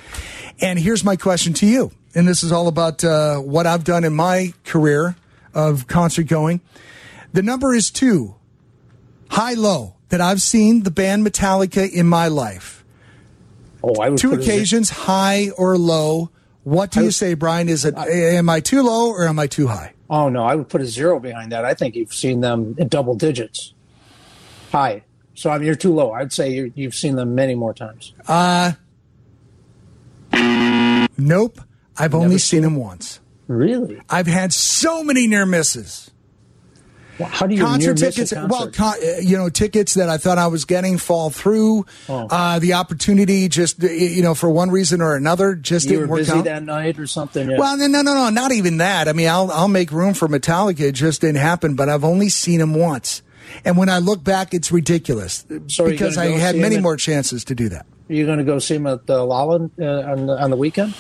[0.61, 1.93] And here's my question to you.
[2.15, 5.17] And this is all about uh, what I've done in my career
[5.55, 6.61] of concert going.
[7.33, 8.35] The number is two,
[9.31, 12.85] high low, that I've seen the band Metallica in my life.
[13.83, 16.31] Oh, I would Two put it as- occasions, high or low.
[16.65, 17.69] What do you say, Brian?
[17.69, 19.95] Is it am I too low or am I too high?
[20.11, 21.65] Oh no, I would put a zero behind that.
[21.65, 23.73] I think you've seen them in double digits,
[24.73, 25.05] high.
[25.39, 26.11] So I mean, you're too low.
[26.11, 28.13] I'd say you're, you've seen them many more times.
[28.27, 28.73] Uh
[31.17, 31.61] Nope.
[31.97, 33.21] I've only seen them once.
[33.47, 34.01] Really?
[34.11, 36.11] I've had so many near misses.
[37.21, 38.33] Well, how do you near concert tickets?
[38.33, 38.51] concert?
[38.51, 41.87] Well, con- uh, you know, tickets that I thought I was getting fall through.
[42.09, 42.27] Oh.
[42.31, 46.13] Uh, the opportunity just, you know, for one reason or another, just you didn't were
[46.15, 46.45] work busy out.
[46.45, 47.51] that night or something.
[47.51, 47.59] Yeah.
[47.59, 49.09] Well, no, no, no, no, not even that.
[49.09, 50.81] I mean, I'll I'll make room for Metallica.
[50.81, 51.75] It just didn't happen.
[51.75, 53.23] But I've only seen them once,
[53.65, 56.97] and when I look back, it's ridiculous So because I had many him at- more
[56.97, 57.87] chances to do that.
[58.09, 60.57] Are You're going to go see him at the Lala uh, on, the, on the
[60.57, 60.95] weekend?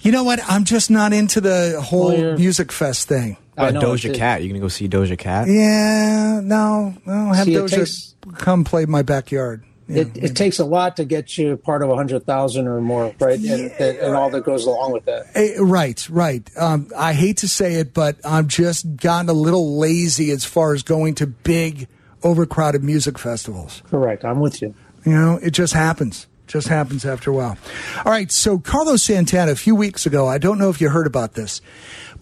[0.00, 0.40] You know what?
[0.48, 3.36] I'm just not into the whole Well, music fest thing.
[3.56, 4.42] I About know, Doja it- Cat.
[4.42, 5.46] You gonna go see Doja Cat?
[5.48, 9.62] Yeah, no, I don't have See, Doja takes- come play my backyard.
[9.88, 13.14] It, it takes a lot to get you part of a hundred thousand or more,
[13.18, 13.38] right?
[13.38, 15.26] And, and all that goes along with that.
[15.34, 16.48] Eh, right, right.
[16.56, 20.72] Um, I hate to say it, but I've just gotten a little lazy as far
[20.72, 21.88] as going to big,
[22.22, 23.82] overcrowded music festivals.
[23.90, 24.24] Correct.
[24.24, 24.74] I'm with you.
[25.04, 26.26] You know, it just happens.
[26.46, 27.56] Just happens after a while.
[28.04, 31.06] All right, so Carlos Santana, a few weeks ago, I don't know if you heard
[31.06, 31.62] about this,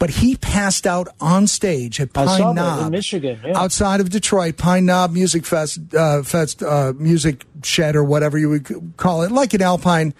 [0.00, 2.90] but he passed out on stage at Pine Knob.
[2.90, 3.38] Michigan.
[3.44, 3.52] Yeah.
[3.56, 8.48] outside of Detroit, Pine Knob Music Fest, uh, Fest, uh, Music Shed, or whatever you
[8.48, 10.14] would call it, like an Alpine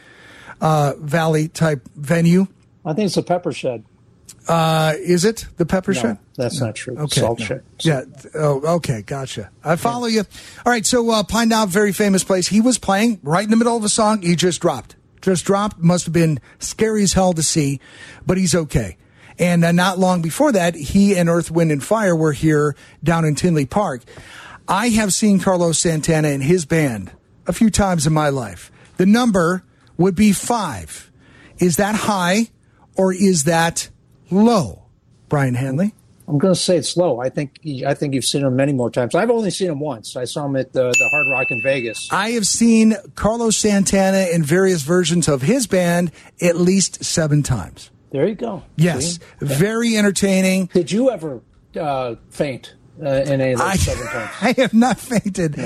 [0.60, 2.46] uh, Valley type venue.
[2.84, 3.84] I think it's a pepper shed.
[4.46, 6.18] Uh, is it the Pepper No, Shed?
[6.36, 6.96] that's not true.
[6.96, 7.20] Okay.
[7.20, 7.44] Salt no.
[7.44, 7.64] shed.
[7.80, 8.02] Yeah.
[8.34, 9.02] Oh, okay.
[9.02, 9.50] Gotcha.
[9.62, 10.20] I follow you.
[10.64, 10.84] All right.
[10.84, 12.48] So, uh, Pine Knob, very famous place.
[12.48, 14.22] He was playing right in the middle of a song.
[14.22, 14.96] He just dropped.
[15.20, 15.78] Just dropped.
[15.78, 17.80] Must have been scary as hell to see,
[18.26, 18.96] but he's okay.
[19.40, 23.24] And uh, not long before that, he and Earth, Wind, and Fire were here down
[23.24, 24.02] in Tinley Park.
[24.68, 27.10] I have seen Carlos Santana and his band
[27.46, 28.70] a few times in my life.
[28.98, 29.64] The number
[29.96, 31.10] would be five.
[31.58, 32.48] Is that high
[32.96, 33.88] or is that
[34.30, 34.82] low?
[35.30, 35.94] Brian Hanley?
[36.28, 37.18] I'm going to say it's low.
[37.18, 39.14] I think I think you've seen him many more times.
[39.14, 40.16] I've only seen him once.
[40.16, 42.08] I saw him at the, the Hard Rock in Vegas.
[42.12, 47.90] I have seen Carlos Santana in various versions of his band at least seven times.
[48.10, 48.62] There you go.
[48.76, 49.20] Yes, See?
[49.40, 50.66] very entertaining.
[50.66, 51.40] Did you ever
[51.78, 54.30] uh, faint uh, in any of those I, seven times?
[54.40, 55.56] I have not fainted.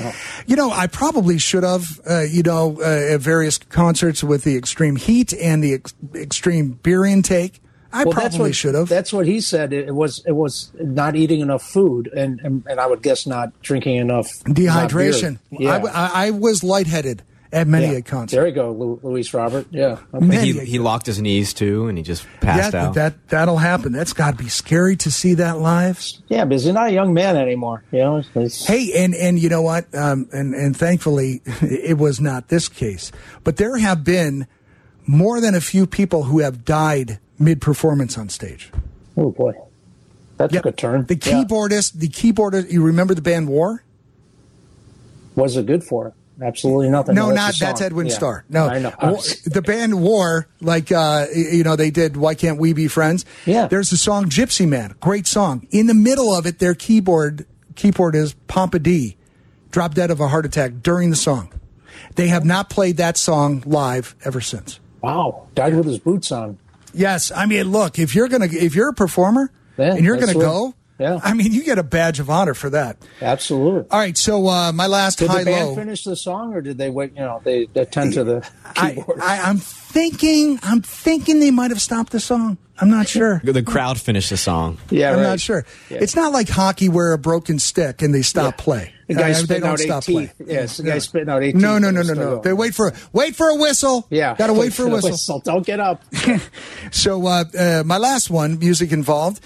[0.45, 1.99] You know, I probably should have.
[2.07, 6.73] Uh, you know, uh, at various concerts with the extreme heat and the ex- extreme
[6.83, 7.61] beer intake.
[7.91, 8.89] I Well, probably should have.
[8.89, 9.71] That's what he said.
[9.71, 13.59] It was it was not eating enough food, and and, and I would guess not
[13.61, 15.39] drinking enough not Dehydration.
[15.49, 15.71] beer.
[15.71, 15.91] I, Yeah.
[15.93, 17.97] I, I was lightheaded at many Yeah.
[17.99, 18.35] a concert.
[18.35, 19.67] There you go, Lu- Luis Robert.
[19.71, 19.97] Yeah.
[20.13, 20.45] Okay.
[20.51, 22.93] He, he locked his knees too, and he just passed yeah, out.
[22.95, 23.91] that that'll happen.
[23.91, 26.03] That's got to be scary to see that live.
[26.27, 27.83] Yeah, because he's not a young man anymore.
[27.91, 28.17] You know.
[28.17, 29.85] It's- Hey, and and you know what?
[29.95, 33.11] Um, and and thankfully, it was not this case.
[33.43, 34.47] But there have been
[35.07, 38.71] more than a few people who have died mid performance on stage.
[39.17, 39.53] oh boy,
[40.37, 40.63] that Yep.
[40.63, 41.05] took a turn.
[41.05, 41.43] The Yeah.
[41.43, 42.71] keyboardist, the keyboardist.
[42.71, 43.83] You remember the band War?
[45.35, 46.13] Was it good for?
[46.41, 47.15] Absolutely nothing.
[47.15, 48.13] No, that's not that's Edwin Yeah.
[48.13, 48.45] Starr.
[48.49, 48.91] No, I know.
[49.45, 53.67] The band War, like uh, you know, they did "Why Can't We Be Friends?" Yeah.
[53.67, 55.67] There's the song "Gypsy Man," great song.
[55.71, 57.45] In the middle of it, their keyboard
[57.75, 59.15] keyboard is Papa Dee,
[59.71, 61.51] drop dead of a heart attack during the song.
[62.15, 64.79] They have not played that song live ever since.
[65.01, 66.57] Wow, died with his boots on.
[66.93, 70.33] Yes, I mean, look, if you're gonna if you're a performer Yeah, and you're gonna
[70.33, 71.19] what- go, yeah.
[71.23, 72.97] I mean, you get a badge of honor for that.
[73.21, 73.89] Absolutely.
[73.91, 75.27] All right, so uh, my last high low.
[75.27, 75.75] Did high the band low.
[75.75, 77.11] finish the song, or did they wait?
[77.13, 79.19] You know, they attend to the keyboard.
[79.21, 82.57] I, I'm thinking, I'm thinking they might have stopped the song.
[82.77, 83.41] I'm not sure.
[83.45, 84.77] The crowd finished the song.
[84.89, 85.23] yeah, I'm right.
[85.23, 85.65] not sure.
[85.89, 85.99] Yeah.
[86.01, 88.63] It's not like hockey where a broken stick and they stop Yeah.
[88.63, 88.91] play.
[89.07, 90.31] The guy Uh, spitting they don't out eight stop play.
[90.45, 90.93] Yes, the Yeah.
[90.93, 92.25] guy spitting out eight No, no, no, no, no.
[92.31, 92.41] going.
[92.41, 94.05] They wait for wait for a whistle.
[94.09, 95.39] Yeah, got to wait for a the whistle.
[95.45, 96.03] Don't get up.
[96.91, 99.39] So uh, uh, my last one, music involved.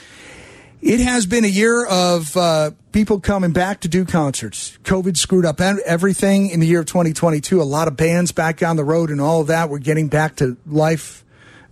[0.81, 4.77] It has been a year of uh, people coming back to do concerts.
[4.83, 7.61] COVID screwed up everything in the year of 2022.
[7.61, 9.69] A lot of bands back on the road and all of that.
[9.69, 11.25] We're getting back to life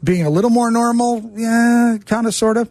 [0.04, 1.32] being a little more normal.
[1.36, 2.70] Yeah, kind of, sort of.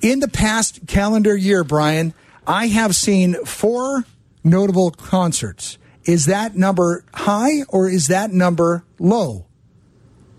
[0.00, 2.14] In the past calendar year, Brian,
[2.46, 4.04] I have seen four
[4.42, 5.76] notable concerts.
[6.04, 9.44] Is that number high or is that number low?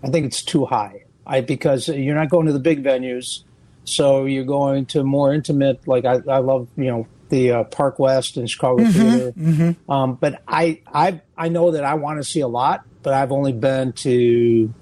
[0.02, 1.04] I think it's too high.
[1.24, 3.44] I because you're not going to the big venues,
[3.84, 5.86] so you're going to more intimate.
[5.86, 9.76] Like I, I love you know the uh, Park West and Chicago Theater.
[9.88, 13.30] Um, but I, I, I know that I want to see a lot, but I've
[13.32, 14.74] only been to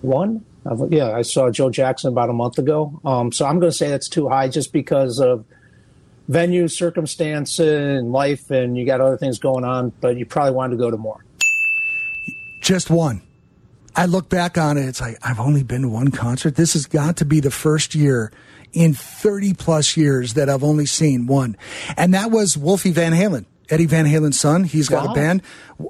[0.00, 0.44] one.
[0.66, 3.00] I've, yeah, I saw Joe Jackson about a month ago.
[3.04, 5.44] Um, so I'm going to say that's too high, just because of
[6.26, 9.92] venue, circumstance, and life, and you got other things going on.
[10.00, 11.22] But you probably wanted to go to more.
[12.62, 13.20] just one.
[13.96, 16.56] I look back on it, it's like, I've only been to one concert.
[16.56, 18.32] This has got to be the first year
[18.72, 21.56] in 30 plus years that I've only seen one.
[21.96, 24.64] And that was Wolfie Van Halen, Eddie Van Halen's son.
[24.64, 25.12] He's got Wow.
[25.12, 25.42] a band,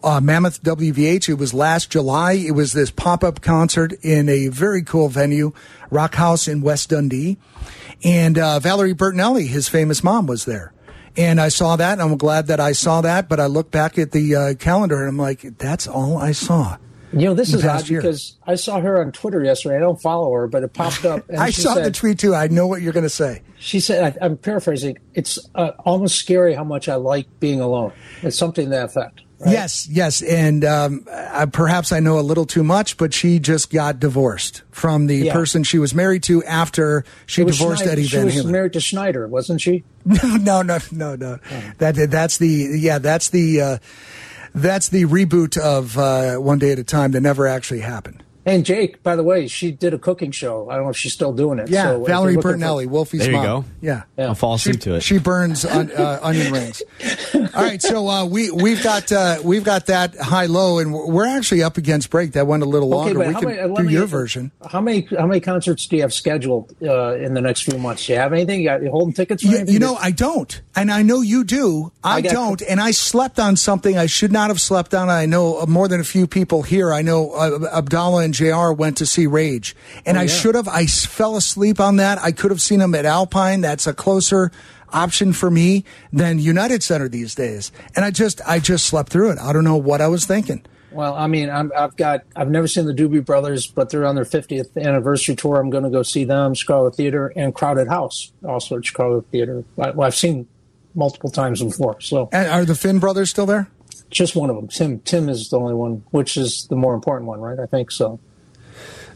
[0.03, 1.29] uh, Mammoth WVH.
[1.31, 2.33] It was last July.
[2.33, 5.53] It was this pop up concert in a very cool venue,
[5.90, 7.38] Rochaus in West Dundee.
[8.03, 10.73] And uh, Valerie Bertinelli, his famous mom, was there.
[11.17, 13.29] And I saw that, and I'm glad that I saw that.
[13.29, 16.77] But I look back at the uh, calendar, and I'm like, that's all I saw.
[17.20, 18.00] You know, this is odd year.
[18.00, 19.77] because I saw her on Twitter yesterday.
[19.77, 21.29] I don't follow her, but it popped up.
[21.29, 22.35] And I saw said, the tweet too.
[22.35, 23.42] I know what you're going to say.
[23.59, 27.92] She said, I, I'm paraphrasing, it's uh, almost scary how much I like being alone.
[28.22, 29.22] It's something to that effect.
[29.40, 29.53] right?
[29.53, 33.70] Yes, yes, and um, uh, perhaps I know a little too much, but she just
[33.72, 35.33] got divorced from the Yeah.
[35.33, 38.50] person she was married to after she divorced Schneider- Eddie she was Halen.
[38.50, 39.85] married to Schneider, wasn't she?
[40.05, 41.38] No, no, no, no, no.
[41.79, 42.48] That that's the
[42.79, 43.79] yeah, that's the uh,
[44.55, 48.24] that's the reboot of uh, One Day at a Time that never actually happened.
[48.46, 50.68] And Jake, by the way, she did a cooking show.
[50.68, 51.68] I don't know if she's still doing it.
[51.70, 53.44] Yeah, So if Valerie you're looking for- Bertinelli, Wolfie's There you mom.
[53.46, 53.64] go.
[53.80, 54.02] Yeah.
[54.18, 54.26] Yeah.
[54.28, 55.02] I'll fall She, asleep to it.
[55.02, 56.83] she burns on, uh, onion rings.
[57.35, 61.07] All right, so uh, we we've got uh, we've got that high low, and we're
[61.07, 62.33] we're actually up against break.
[62.33, 63.18] That went a little longer.
[63.20, 64.50] we how can many- let do me- your version.
[64.68, 68.07] How many how many concerts do you have scheduled uh, in the next few months?
[68.07, 68.61] Do you have anything?
[68.61, 69.42] You, got, you holding tickets?
[69.42, 69.72] For You, anything?
[69.74, 71.92] you know, I don't, and I know you do.
[72.02, 75.09] I, I got- don't, and I slept on something I should not have slept on.
[75.09, 76.92] I know uh, more than a few people here.
[76.92, 78.73] I know uh, Abdallah and Jr.
[78.73, 80.68] went to see Rage, and Oh, I should have.
[80.68, 82.18] I fell asleep on that.
[82.18, 83.61] I could have seen them at Alpine.
[83.61, 84.51] That's a closer
[84.92, 87.73] option for me than United Center these days.
[87.97, 89.38] And I just, I just slept through it.
[89.38, 90.64] I don't know what I was thinking.
[90.92, 94.14] Well, I mean, I'm, I've got I've never seen the Doobie Brothers, but they're on
[94.14, 95.57] their 50th anniversary tour.
[95.57, 99.64] I'm going to go see them, Chicago Theater, and Crowded House, also at Chicago Theater.
[99.77, 100.47] I, well, I've seen
[100.94, 103.68] multiple times before, so And are the Finn brothers still there?
[104.11, 104.69] Just one of them.
[104.69, 107.59] Tim Tim is the only one, which is the more important one, right?
[107.59, 108.21] I think so.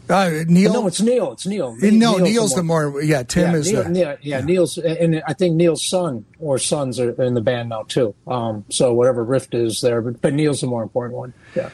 [0.09, 0.73] Uh, Neil.
[0.73, 1.33] no, it's Neil.
[1.33, 1.67] It's Neil.
[1.67, 2.89] Uh, no, Neil's the more.
[2.89, 3.01] more.
[3.01, 3.89] Yeah, Tim yeah, is Neil, the.
[3.89, 7.83] Neil- yeah, Neil's, and I think Neil's son or sons are in the band now
[7.83, 8.15] too.
[8.25, 11.33] Um, so whatever rift is there, but, but Neil's the more important one.
[11.55, 11.69] Yeah.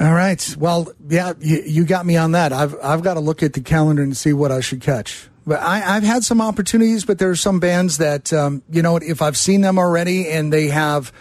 [0.00, 0.56] All right.
[0.58, 2.52] Well, yeah, you, you got me on that.
[2.52, 5.28] I've I've got to look at the calendar and see what I should catch.
[5.46, 8.96] But I, I've had some opportunities, but there are some bands that um, you know
[8.96, 11.12] if I've seen them already and they have,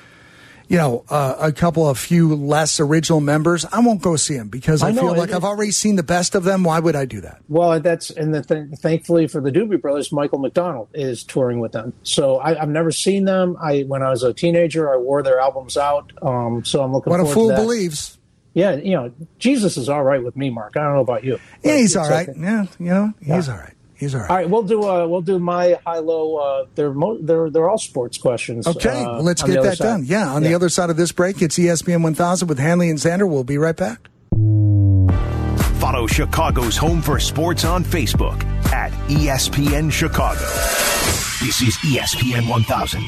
[0.74, 4.48] you know, uh, a couple of few less original members, I won't go see them
[4.50, 6.64] because I, I know, feel it- like I've already seen the best of them.
[6.64, 7.42] Why would I do that?
[7.48, 11.74] Well, that's and the th- thankfully for the Doobie Brothers, Michael McDonald is touring with
[11.74, 11.94] them.
[12.02, 13.56] So I, I've never seen them.
[13.62, 16.12] I when I was a teenager, I wore their albums out.
[16.24, 17.12] Um, so I'm looking.
[17.12, 18.18] What a fool believes.
[18.56, 20.76] Yeah, you know, Jesus is all right with me, Mark.
[20.76, 21.40] I don't know about you.
[21.64, 22.28] Yeah, he's all right.
[22.30, 22.40] okay.
[22.40, 23.54] Yeah, you know, he's Yeah.
[23.54, 23.74] all right.
[24.04, 24.30] He's all right.
[24.30, 26.36] All right, we'll do uh, we'll do my high low.
[26.36, 28.68] Uh, they're mo- they're they're all sports questions.
[28.68, 29.84] Okay, uh, well, let's get that side.
[29.86, 30.04] done.
[30.06, 33.30] Yeah, on the other side of this break, it's ESPN 1000 with Hanley and Zander.
[33.30, 34.10] We'll be right back.
[35.80, 38.44] Follow Chicago's Home for Sports on Facebook
[38.74, 40.40] at ESPN Chicago.
[41.46, 43.04] This is ESPN 1000.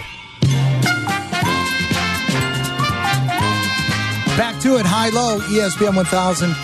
[4.37, 6.55] Back to it, high low, ESPN 1000.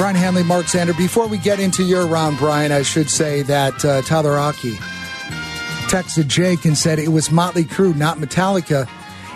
[0.00, 0.96] Brian Hanley, Mark Zander.
[0.96, 4.76] Before we get into your round, Brian, I should say that uh, Tyler Aki
[5.90, 8.88] texted Jake and said it was Motley Crue, not Metallica.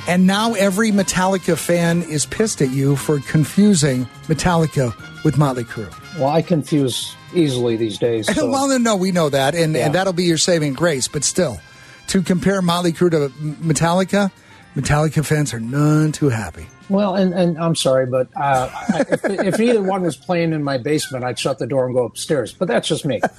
[0.08, 5.92] And now every Metallica fan is pissed at you for confusing Metallica with Motley Crue.
[6.18, 8.26] Well, I confuse easily these days.
[8.34, 8.48] So.
[8.50, 9.84] well, no, no, we know that, and, Yeah.
[9.84, 11.08] and that'll be your saving grace.
[11.08, 11.60] But still,
[12.06, 14.32] to compare Motley Crue to Metallica,
[14.74, 16.66] Metallica fans are none too happy.
[16.88, 18.68] Well, and, and I'm sorry, but uh,
[19.08, 22.04] if, if either one was playing in my basement, I'd shut the door and go
[22.04, 22.52] upstairs.
[22.52, 23.20] But that's just me.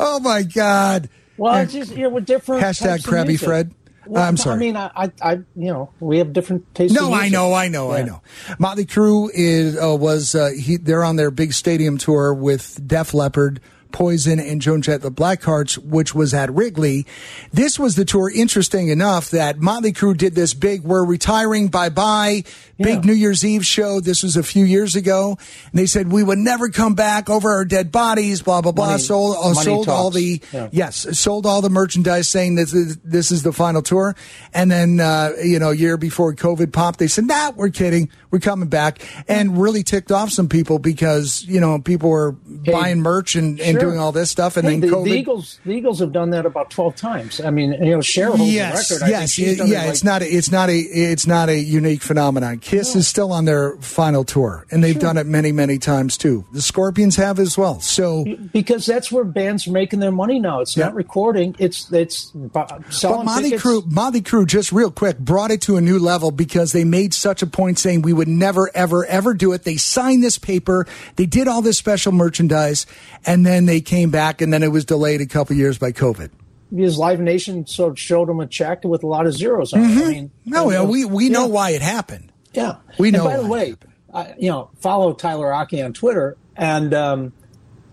[0.00, 1.08] Oh my God!
[1.36, 3.38] Well, it's just you know, with different Hashtag Krabby.
[3.38, 3.74] Fred.
[4.06, 4.56] Well, I'm sorry.
[4.56, 6.96] I mean, I, I, I, you know, we have different tastes.
[6.96, 8.22] No, I know, I know, I know.
[8.58, 13.12] Motley Crue is uh, was uh, he, they're on their big stadium tour with Def
[13.12, 13.60] Leppard,
[13.92, 17.06] Poison, and Joan Jett the Blackhearts, which was at Wrigley.
[17.52, 18.30] This was the tour.
[18.30, 22.44] Interesting enough that Motley Crue did this big "We're retiring, bye bye"
[22.78, 24.00] big New Year's Eve show.
[24.00, 25.36] This was a few years ago,
[25.70, 28.42] and they said we would never come back over our dead bodies.
[28.42, 28.86] Blah blah blah.
[28.92, 30.68] Money- sold uh, sold all the Yeah.
[30.72, 34.14] Yes, sold all the merchandise saying this is, this is the final tour.
[34.54, 38.08] And then, uh, you know, a year before COVID popped, they said, nah, we're kidding.
[38.30, 39.00] We're coming back.
[39.28, 43.72] And really ticked off some people because, you know, people were buying merch and, and
[43.72, 43.80] Sure.
[43.80, 44.56] doing all this stuff.
[44.56, 45.04] And Hey, then the, COVID.
[45.04, 47.40] the Eagles, the Eagles have done that about twelve times.
[47.40, 49.04] I mean, you know, Cher holds yes, the record.
[49.06, 49.80] I yes, it yeah.
[49.80, 50.22] like- it's not.
[50.22, 50.76] A, it's not a.
[50.78, 52.58] It's not a unique phenomenon.
[52.68, 56.44] Kiss is still on their final tour, and they've done it many, many times too.
[56.52, 57.80] The Scorpions have as well.
[57.80, 60.60] So, because that's where bands are making their money now.
[60.60, 61.56] It's not recording.
[61.58, 63.52] It's it's selling But Motley.
[63.52, 67.14] Crue, Motley Crue, just real quick, brought it to a new level because they made
[67.14, 69.64] such a point saying we would never, ever, ever do it.
[69.64, 72.84] They signed this paper, they did all this special merchandise,
[73.24, 76.28] and then they came back, and then it was delayed a couple years by COVID.
[76.74, 79.80] because Live Nation sort of showed them a check with a lot of zeros on
[79.80, 79.84] it.
[79.84, 80.50] I mean, Mm-hmm.
[80.50, 82.30] No, and- we we know why it happened.
[82.52, 83.74] Yeah, We know And by the way,
[84.12, 86.36] I, you know, follow Tyler Aki on Twitter.
[86.56, 87.32] And um,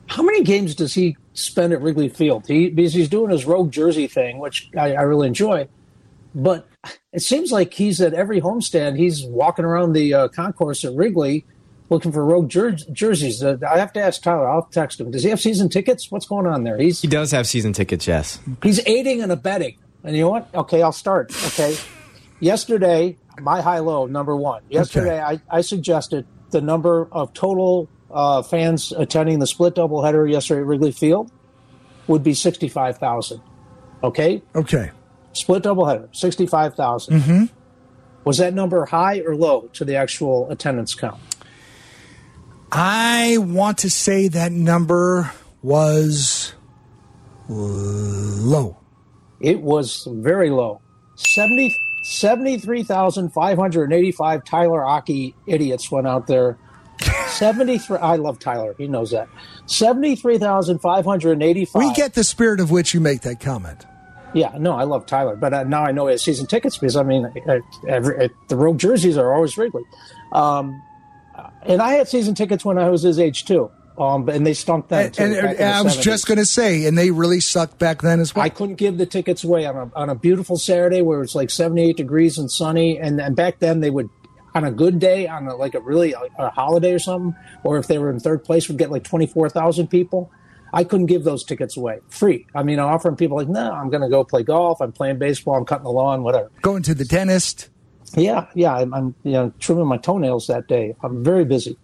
[0.07, 2.47] how many games does he spend at Wrigley Field?
[2.47, 5.67] He because he's doing his rogue jersey thing, which I, I really enjoy.
[6.33, 6.67] But
[7.13, 8.97] it seems like he's at every homestand.
[8.97, 11.45] He's walking around the uh, concourse at Wrigley
[11.89, 13.43] looking for rogue jer- jerseys.
[13.43, 14.49] Uh, I have to ask Tyler.
[14.49, 15.11] I'll text him.
[15.11, 16.11] Does he have season tickets?
[16.11, 16.77] What's going on there?
[16.77, 18.39] He's He does have season tickets, yes.
[18.63, 19.77] He's aiding and abetting.
[20.03, 20.53] And you know what?
[20.53, 21.31] Okay, I'll start.
[21.47, 21.75] Okay.
[22.39, 24.63] Yesterday, my high low, number one.
[24.69, 30.61] Yesterday, I, I suggested the number of total uh, fans attending the split doubleheader yesterday
[30.61, 31.31] at Wrigley Field
[32.07, 33.41] would be 65,000.
[34.03, 34.41] Okay?
[34.53, 34.91] Okay.
[35.33, 37.19] Split doubleheader, 65,000.
[37.19, 37.45] Mm-hmm.
[38.23, 41.19] Was that number high or low to the actual attendance count?
[42.71, 45.31] I want to say that number
[45.61, 46.53] was
[47.47, 48.77] low.
[49.39, 50.81] It was very low.
[51.15, 51.75] 70,
[52.05, 56.55] 73,585 Tyler Aki idiots went out there.
[57.29, 58.75] 73 I love Tyler.
[58.77, 59.27] He knows that.
[59.65, 61.79] 73,585.
[61.79, 63.87] We get the spirit of which you make that comment.
[64.35, 66.95] Yeah, no, I love Tyler, but uh, now I know he has season tickets because
[66.95, 69.81] I mean, uh, every, uh, the road jerseys are always Wrigley.
[70.31, 70.79] Um,
[71.63, 73.71] and I had season tickets when I was his age too.
[73.97, 75.05] Um, and they stumped then.
[75.05, 76.01] And, too, and- the I was 70s.
[76.01, 78.43] just going to say, and they really sucked back then as well.
[78.45, 81.49] I couldn't give the tickets away on a, on a beautiful Saturday where it's like
[81.49, 82.99] 78 degrees and sunny.
[82.99, 84.09] And, and back then they would,
[84.53, 87.77] on a good day, on a, like a really a, a holiday or something, or
[87.77, 90.31] if they were in third place, would get like 24,000 people.
[90.73, 92.47] I couldn't give those tickets away free.
[92.53, 94.81] I mean, I'm offering people like, no, I'm going to go play golf.
[94.81, 95.55] I'm playing baseball.
[95.55, 96.51] I'm cutting the lawn, whatever.
[96.61, 97.69] Going to the dentist.
[98.17, 98.75] Yeah, yeah.
[98.75, 100.95] I'm, I'm you know trimming my toenails that day.
[101.03, 101.77] I'm very busy.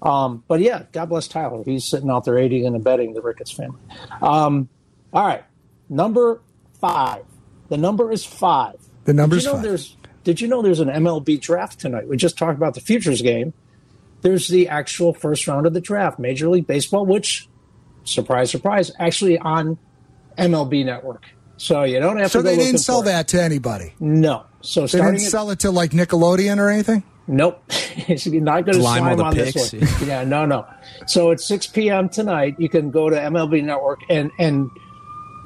[0.00, 1.62] Um, but yeah, God bless Tyler.
[1.64, 3.80] He's sitting out there aiding and abetting the Ricketts family.
[4.22, 4.68] Um,
[5.12, 5.44] all right,
[5.88, 6.40] number
[6.80, 7.24] five.
[7.68, 8.76] The number is five.
[9.04, 9.62] The number did you know five.
[9.64, 12.08] There's, did you know there's an MLB draft tonight?
[12.08, 13.52] We just talked about the futures game.
[14.22, 17.48] There's the actual first round of the draft, Major League Baseball, which,
[18.04, 19.78] surprise, surprise, actually on
[20.36, 21.24] MLB Network.
[21.56, 23.94] So you don't have So to So they didn't sell that to anybody.
[24.00, 24.44] No.
[24.60, 27.02] So They didn't at- sell it to like Nickelodeon or anything.
[27.28, 27.62] Nope.
[28.08, 30.08] Not going to slime the on this one.
[30.08, 30.66] Yeah, no, no.
[31.06, 32.08] So at 6 p.m.
[32.08, 34.70] tonight, you can go to MLB Network and and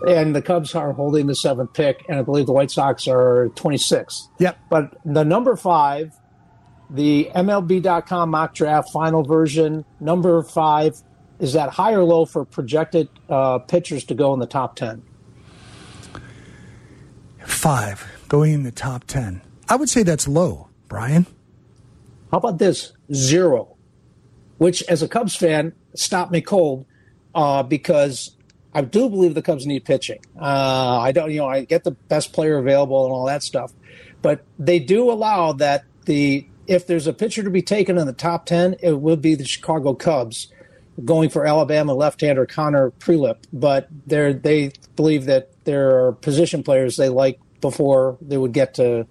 [0.07, 3.51] and the Cubs are holding the seventh pick, and I believe the White Sox are
[3.55, 4.29] 26th.
[4.41, 4.59] Yep.
[4.69, 6.13] But the number five,
[6.91, 10.97] the MLB.com mock draft final version, number five,
[11.39, 15.03] is that high or low for projected uh, pitchers to go in the top 10?
[17.47, 19.41] Five going in the top ten.
[19.69, 21.27] I would say that's low, Brian.
[22.33, 22.93] How about this?
[23.13, 23.77] Zero.
[24.57, 26.87] Which, as a Cubs fan, stopped me cold
[27.35, 28.35] uh, because
[28.73, 30.21] I do believe the Cubs need pitching.
[30.41, 33.73] Uh, I don't, you know, I get the best player available and all that stuff,
[34.23, 38.13] but they do allow that the if there's a pitcher to be taken in the
[38.13, 40.51] top 10, it would be the Chicago Cubs
[41.05, 46.97] going for Alabama left-hander Connor Prielipp, but they they believe that there are position players
[46.97, 49.07] they like before they would get to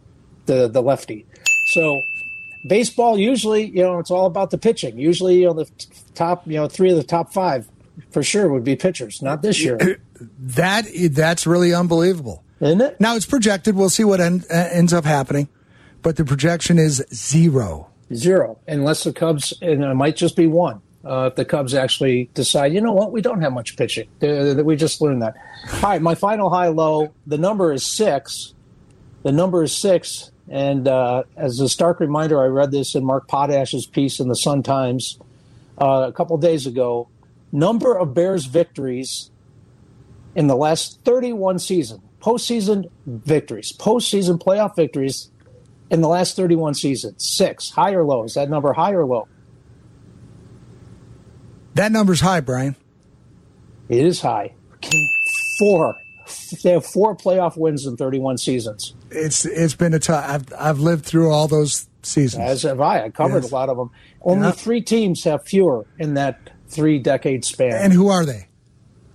[0.45, 1.25] the the lefty.
[1.73, 2.01] So
[2.65, 4.97] baseball usually, you know, it's all about the pitching.
[4.97, 5.69] Usually, you know, the
[6.15, 7.67] top, you know, three of the top five
[8.11, 9.21] for sure would be pitchers.
[9.21, 9.99] Not this year.
[10.39, 13.01] That that's really unbelievable, isn't it?
[13.01, 13.75] Now it's projected.
[13.75, 15.47] We'll see what end, uh, ends up happening,
[16.03, 17.89] but the projection is zero.
[18.13, 20.79] Zero, unless the Cubs, and it might just be one.
[21.03, 24.07] Uh, if the Cubs actually decide, you know what, we don't have much pitching.
[24.21, 25.33] Uh, we just learned that.
[25.73, 27.11] All right, my final high low.
[27.25, 28.53] The number is six.
[29.23, 30.31] The number is six.
[30.51, 34.35] And uh, as a stark reminder, I read this in Mark Potash's piece in the
[34.35, 35.17] Sun Times
[35.77, 37.07] uh, a couple days ago.
[37.53, 39.31] Number of Bears victories
[40.35, 45.29] in the last 31 season, postseason victories, postseason playoff victories
[45.89, 47.25] in the last 31 seasons.
[47.25, 48.25] Six, high or low?
[48.25, 49.29] Is that number high or low?
[51.75, 52.75] That number's high, Brian.
[53.87, 54.53] It is high.
[55.59, 55.95] Four.
[56.63, 58.93] They have four playoff wins in 31 seasons.
[59.09, 60.25] It's it's been a tough.
[60.27, 62.43] I've I've lived through all those seasons.
[62.43, 63.05] As have I.
[63.05, 63.51] I covered yes.
[63.51, 63.91] a lot of them.
[64.21, 64.51] Only yeah.
[64.51, 67.73] three teams have fewer in that three decade span.
[67.73, 68.47] And who are they?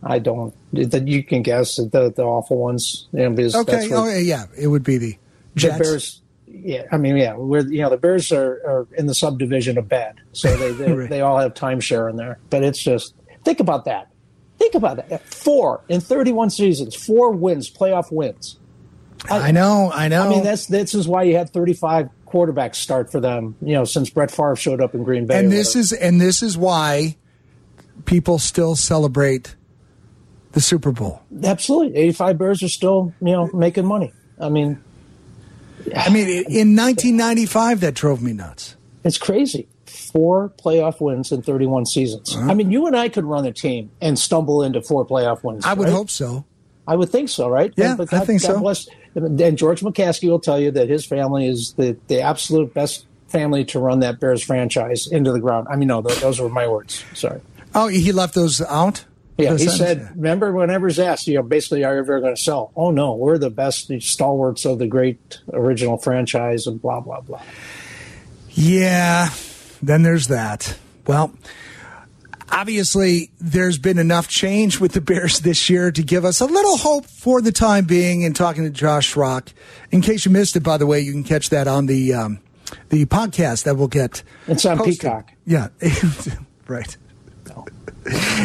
[0.02, 0.54] I don't.
[0.72, 3.08] You can guess the the awful ones.
[3.12, 3.88] You know, okay.
[3.92, 5.18] oh yeah, it would be the
[5.54, 5.78] Jets.
[5.78, 6.22] The Bears.
[6.46, 9.88] Yeah, I mean, yeah, we're you know the Bears are, are in the subdivision of
[9.88, 11.10] bad, so they they, right.
[11.10, 12.38] they all have timeshare in there.
[12.50, 14.10] But it's just think about that.
[14.58, 15.22] Think about that.
[15.22, 18.58] Four in 31 seasons, four wins, playoff wins.
[19.28, 20.26] I, I know, I know.
[20.26, 23.56] I mean, that's this is why you had 35 quarterbacks start for them.
[23.60, 25.38] You know, since Brett Favre showed up in Green Bay.
[25.38, 27.16] And this is and this is why
[28.04, 29.56] people still celebrate
[30.52, 31.22] the Super Bowl.
[31.44, 34.12] Absolutely, 85 Bears are still you know making money.
[34.38, 34.82] I mean,
[35.94, 38.76] I mean, in 1995, that drove me nuts.
[39.04, 39.68] It's crazy.
[39.86, 42.34] Four playoff wins in 31 seasons.
[42.34, 42.50] Uh-huh.
[42.50, 45.64] I mean, you and I could run a team and stumble into four playoff wins.
[45.64, 45.92] I would right?
[45.92, 46.44] hope so.
[46.86, 47.72] I would think so, right?
[47.76, 48.60] Yeah, God, I think God so.
[48.60, 48.88] Bless.
[49.14, 53.64] And George McCaskey will tell you that his family is the, the absolute best family
[53.66, 55.66] to run that Bears franchise into the ground.
[55.70, 57.04] I mean, no, those were my words.
[57.14, 57.40] Sorry.
[57.74, 59.04] Oh, he left those out?
[59.38, 62.72] Yeah, he said, remember, whenever's asked, you know, basically, are you ever going to sell?
[62.74, 67.20] Oh, no, we're the best the stalwarts of the great original franchise and blah, blah,
[67.20, 67.42] blah.
[68.52, 69.28] Yeah,
[69.82, 70.76] then there's that.
[71.06, 71.34] Well,
[72.50, 76.76] obviously, there's been enough change with the Bears this year to give us a little
[76.76, 78.24] hope for the time being.
[78.24, 79.52] And talking to Josh Rock,
[79.90, 82.40] in case you missed it, by the way, you can catch that on the um,
[82.88, 84.22] the podcast that will get.
[84.46, 85.00] It's on posted.
[85.00, 85.32] Peacock.
[85.44, 85.68] Yeah,
[86.68, 86.96] right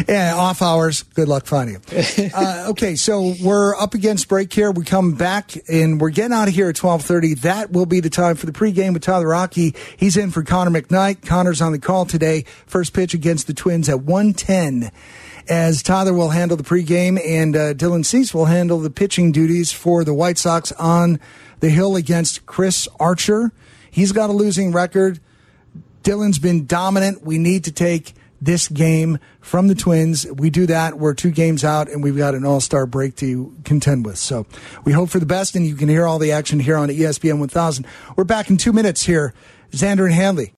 [0.08, 1.04] yeah, off hours.
[1.04, 1.82] Good luck finding him.
[2.34, 4.72] Uh, okay, so we're up against break here.
[4.72, 7.34] We come back and we're getting out of here at twelve thirty.
[7.36, 9.76] That will be the time for the pregame with Tyler Rocky.
[9.98, 11.26] He's in for Connor McKnight.
[11.26, 12.46] Connor's on the call today.
[12.66, 14.92] First pitch against the Twins at one ten.
[15.50, 19.72] As Tyler will handle the pregame and uh, Dylan Cease will handle the pitching duties
[19.72, 21.20] for the White Sox on
[21.60, 23.52] the hill against Chris Archer.
[23.90, 25.20] He's got a losing record.
[26.04, 27.24] Dylan's been dominant.
[27.24, 30.26] We need to take this game from the Twins.
[30.26, 30.98] We do that.
[30.98, 34.18] We're two games out, and we've got an all star break to contend with.
[34.18, 34.48] So
[34.84, 37.40] we hope for the best, and you can hear all the action here on ESPN
[37.40, 37.86] 1000.
[38.16, 39.34] We're back in two minutes here.
[39.72, 40.50] Zander and Hanley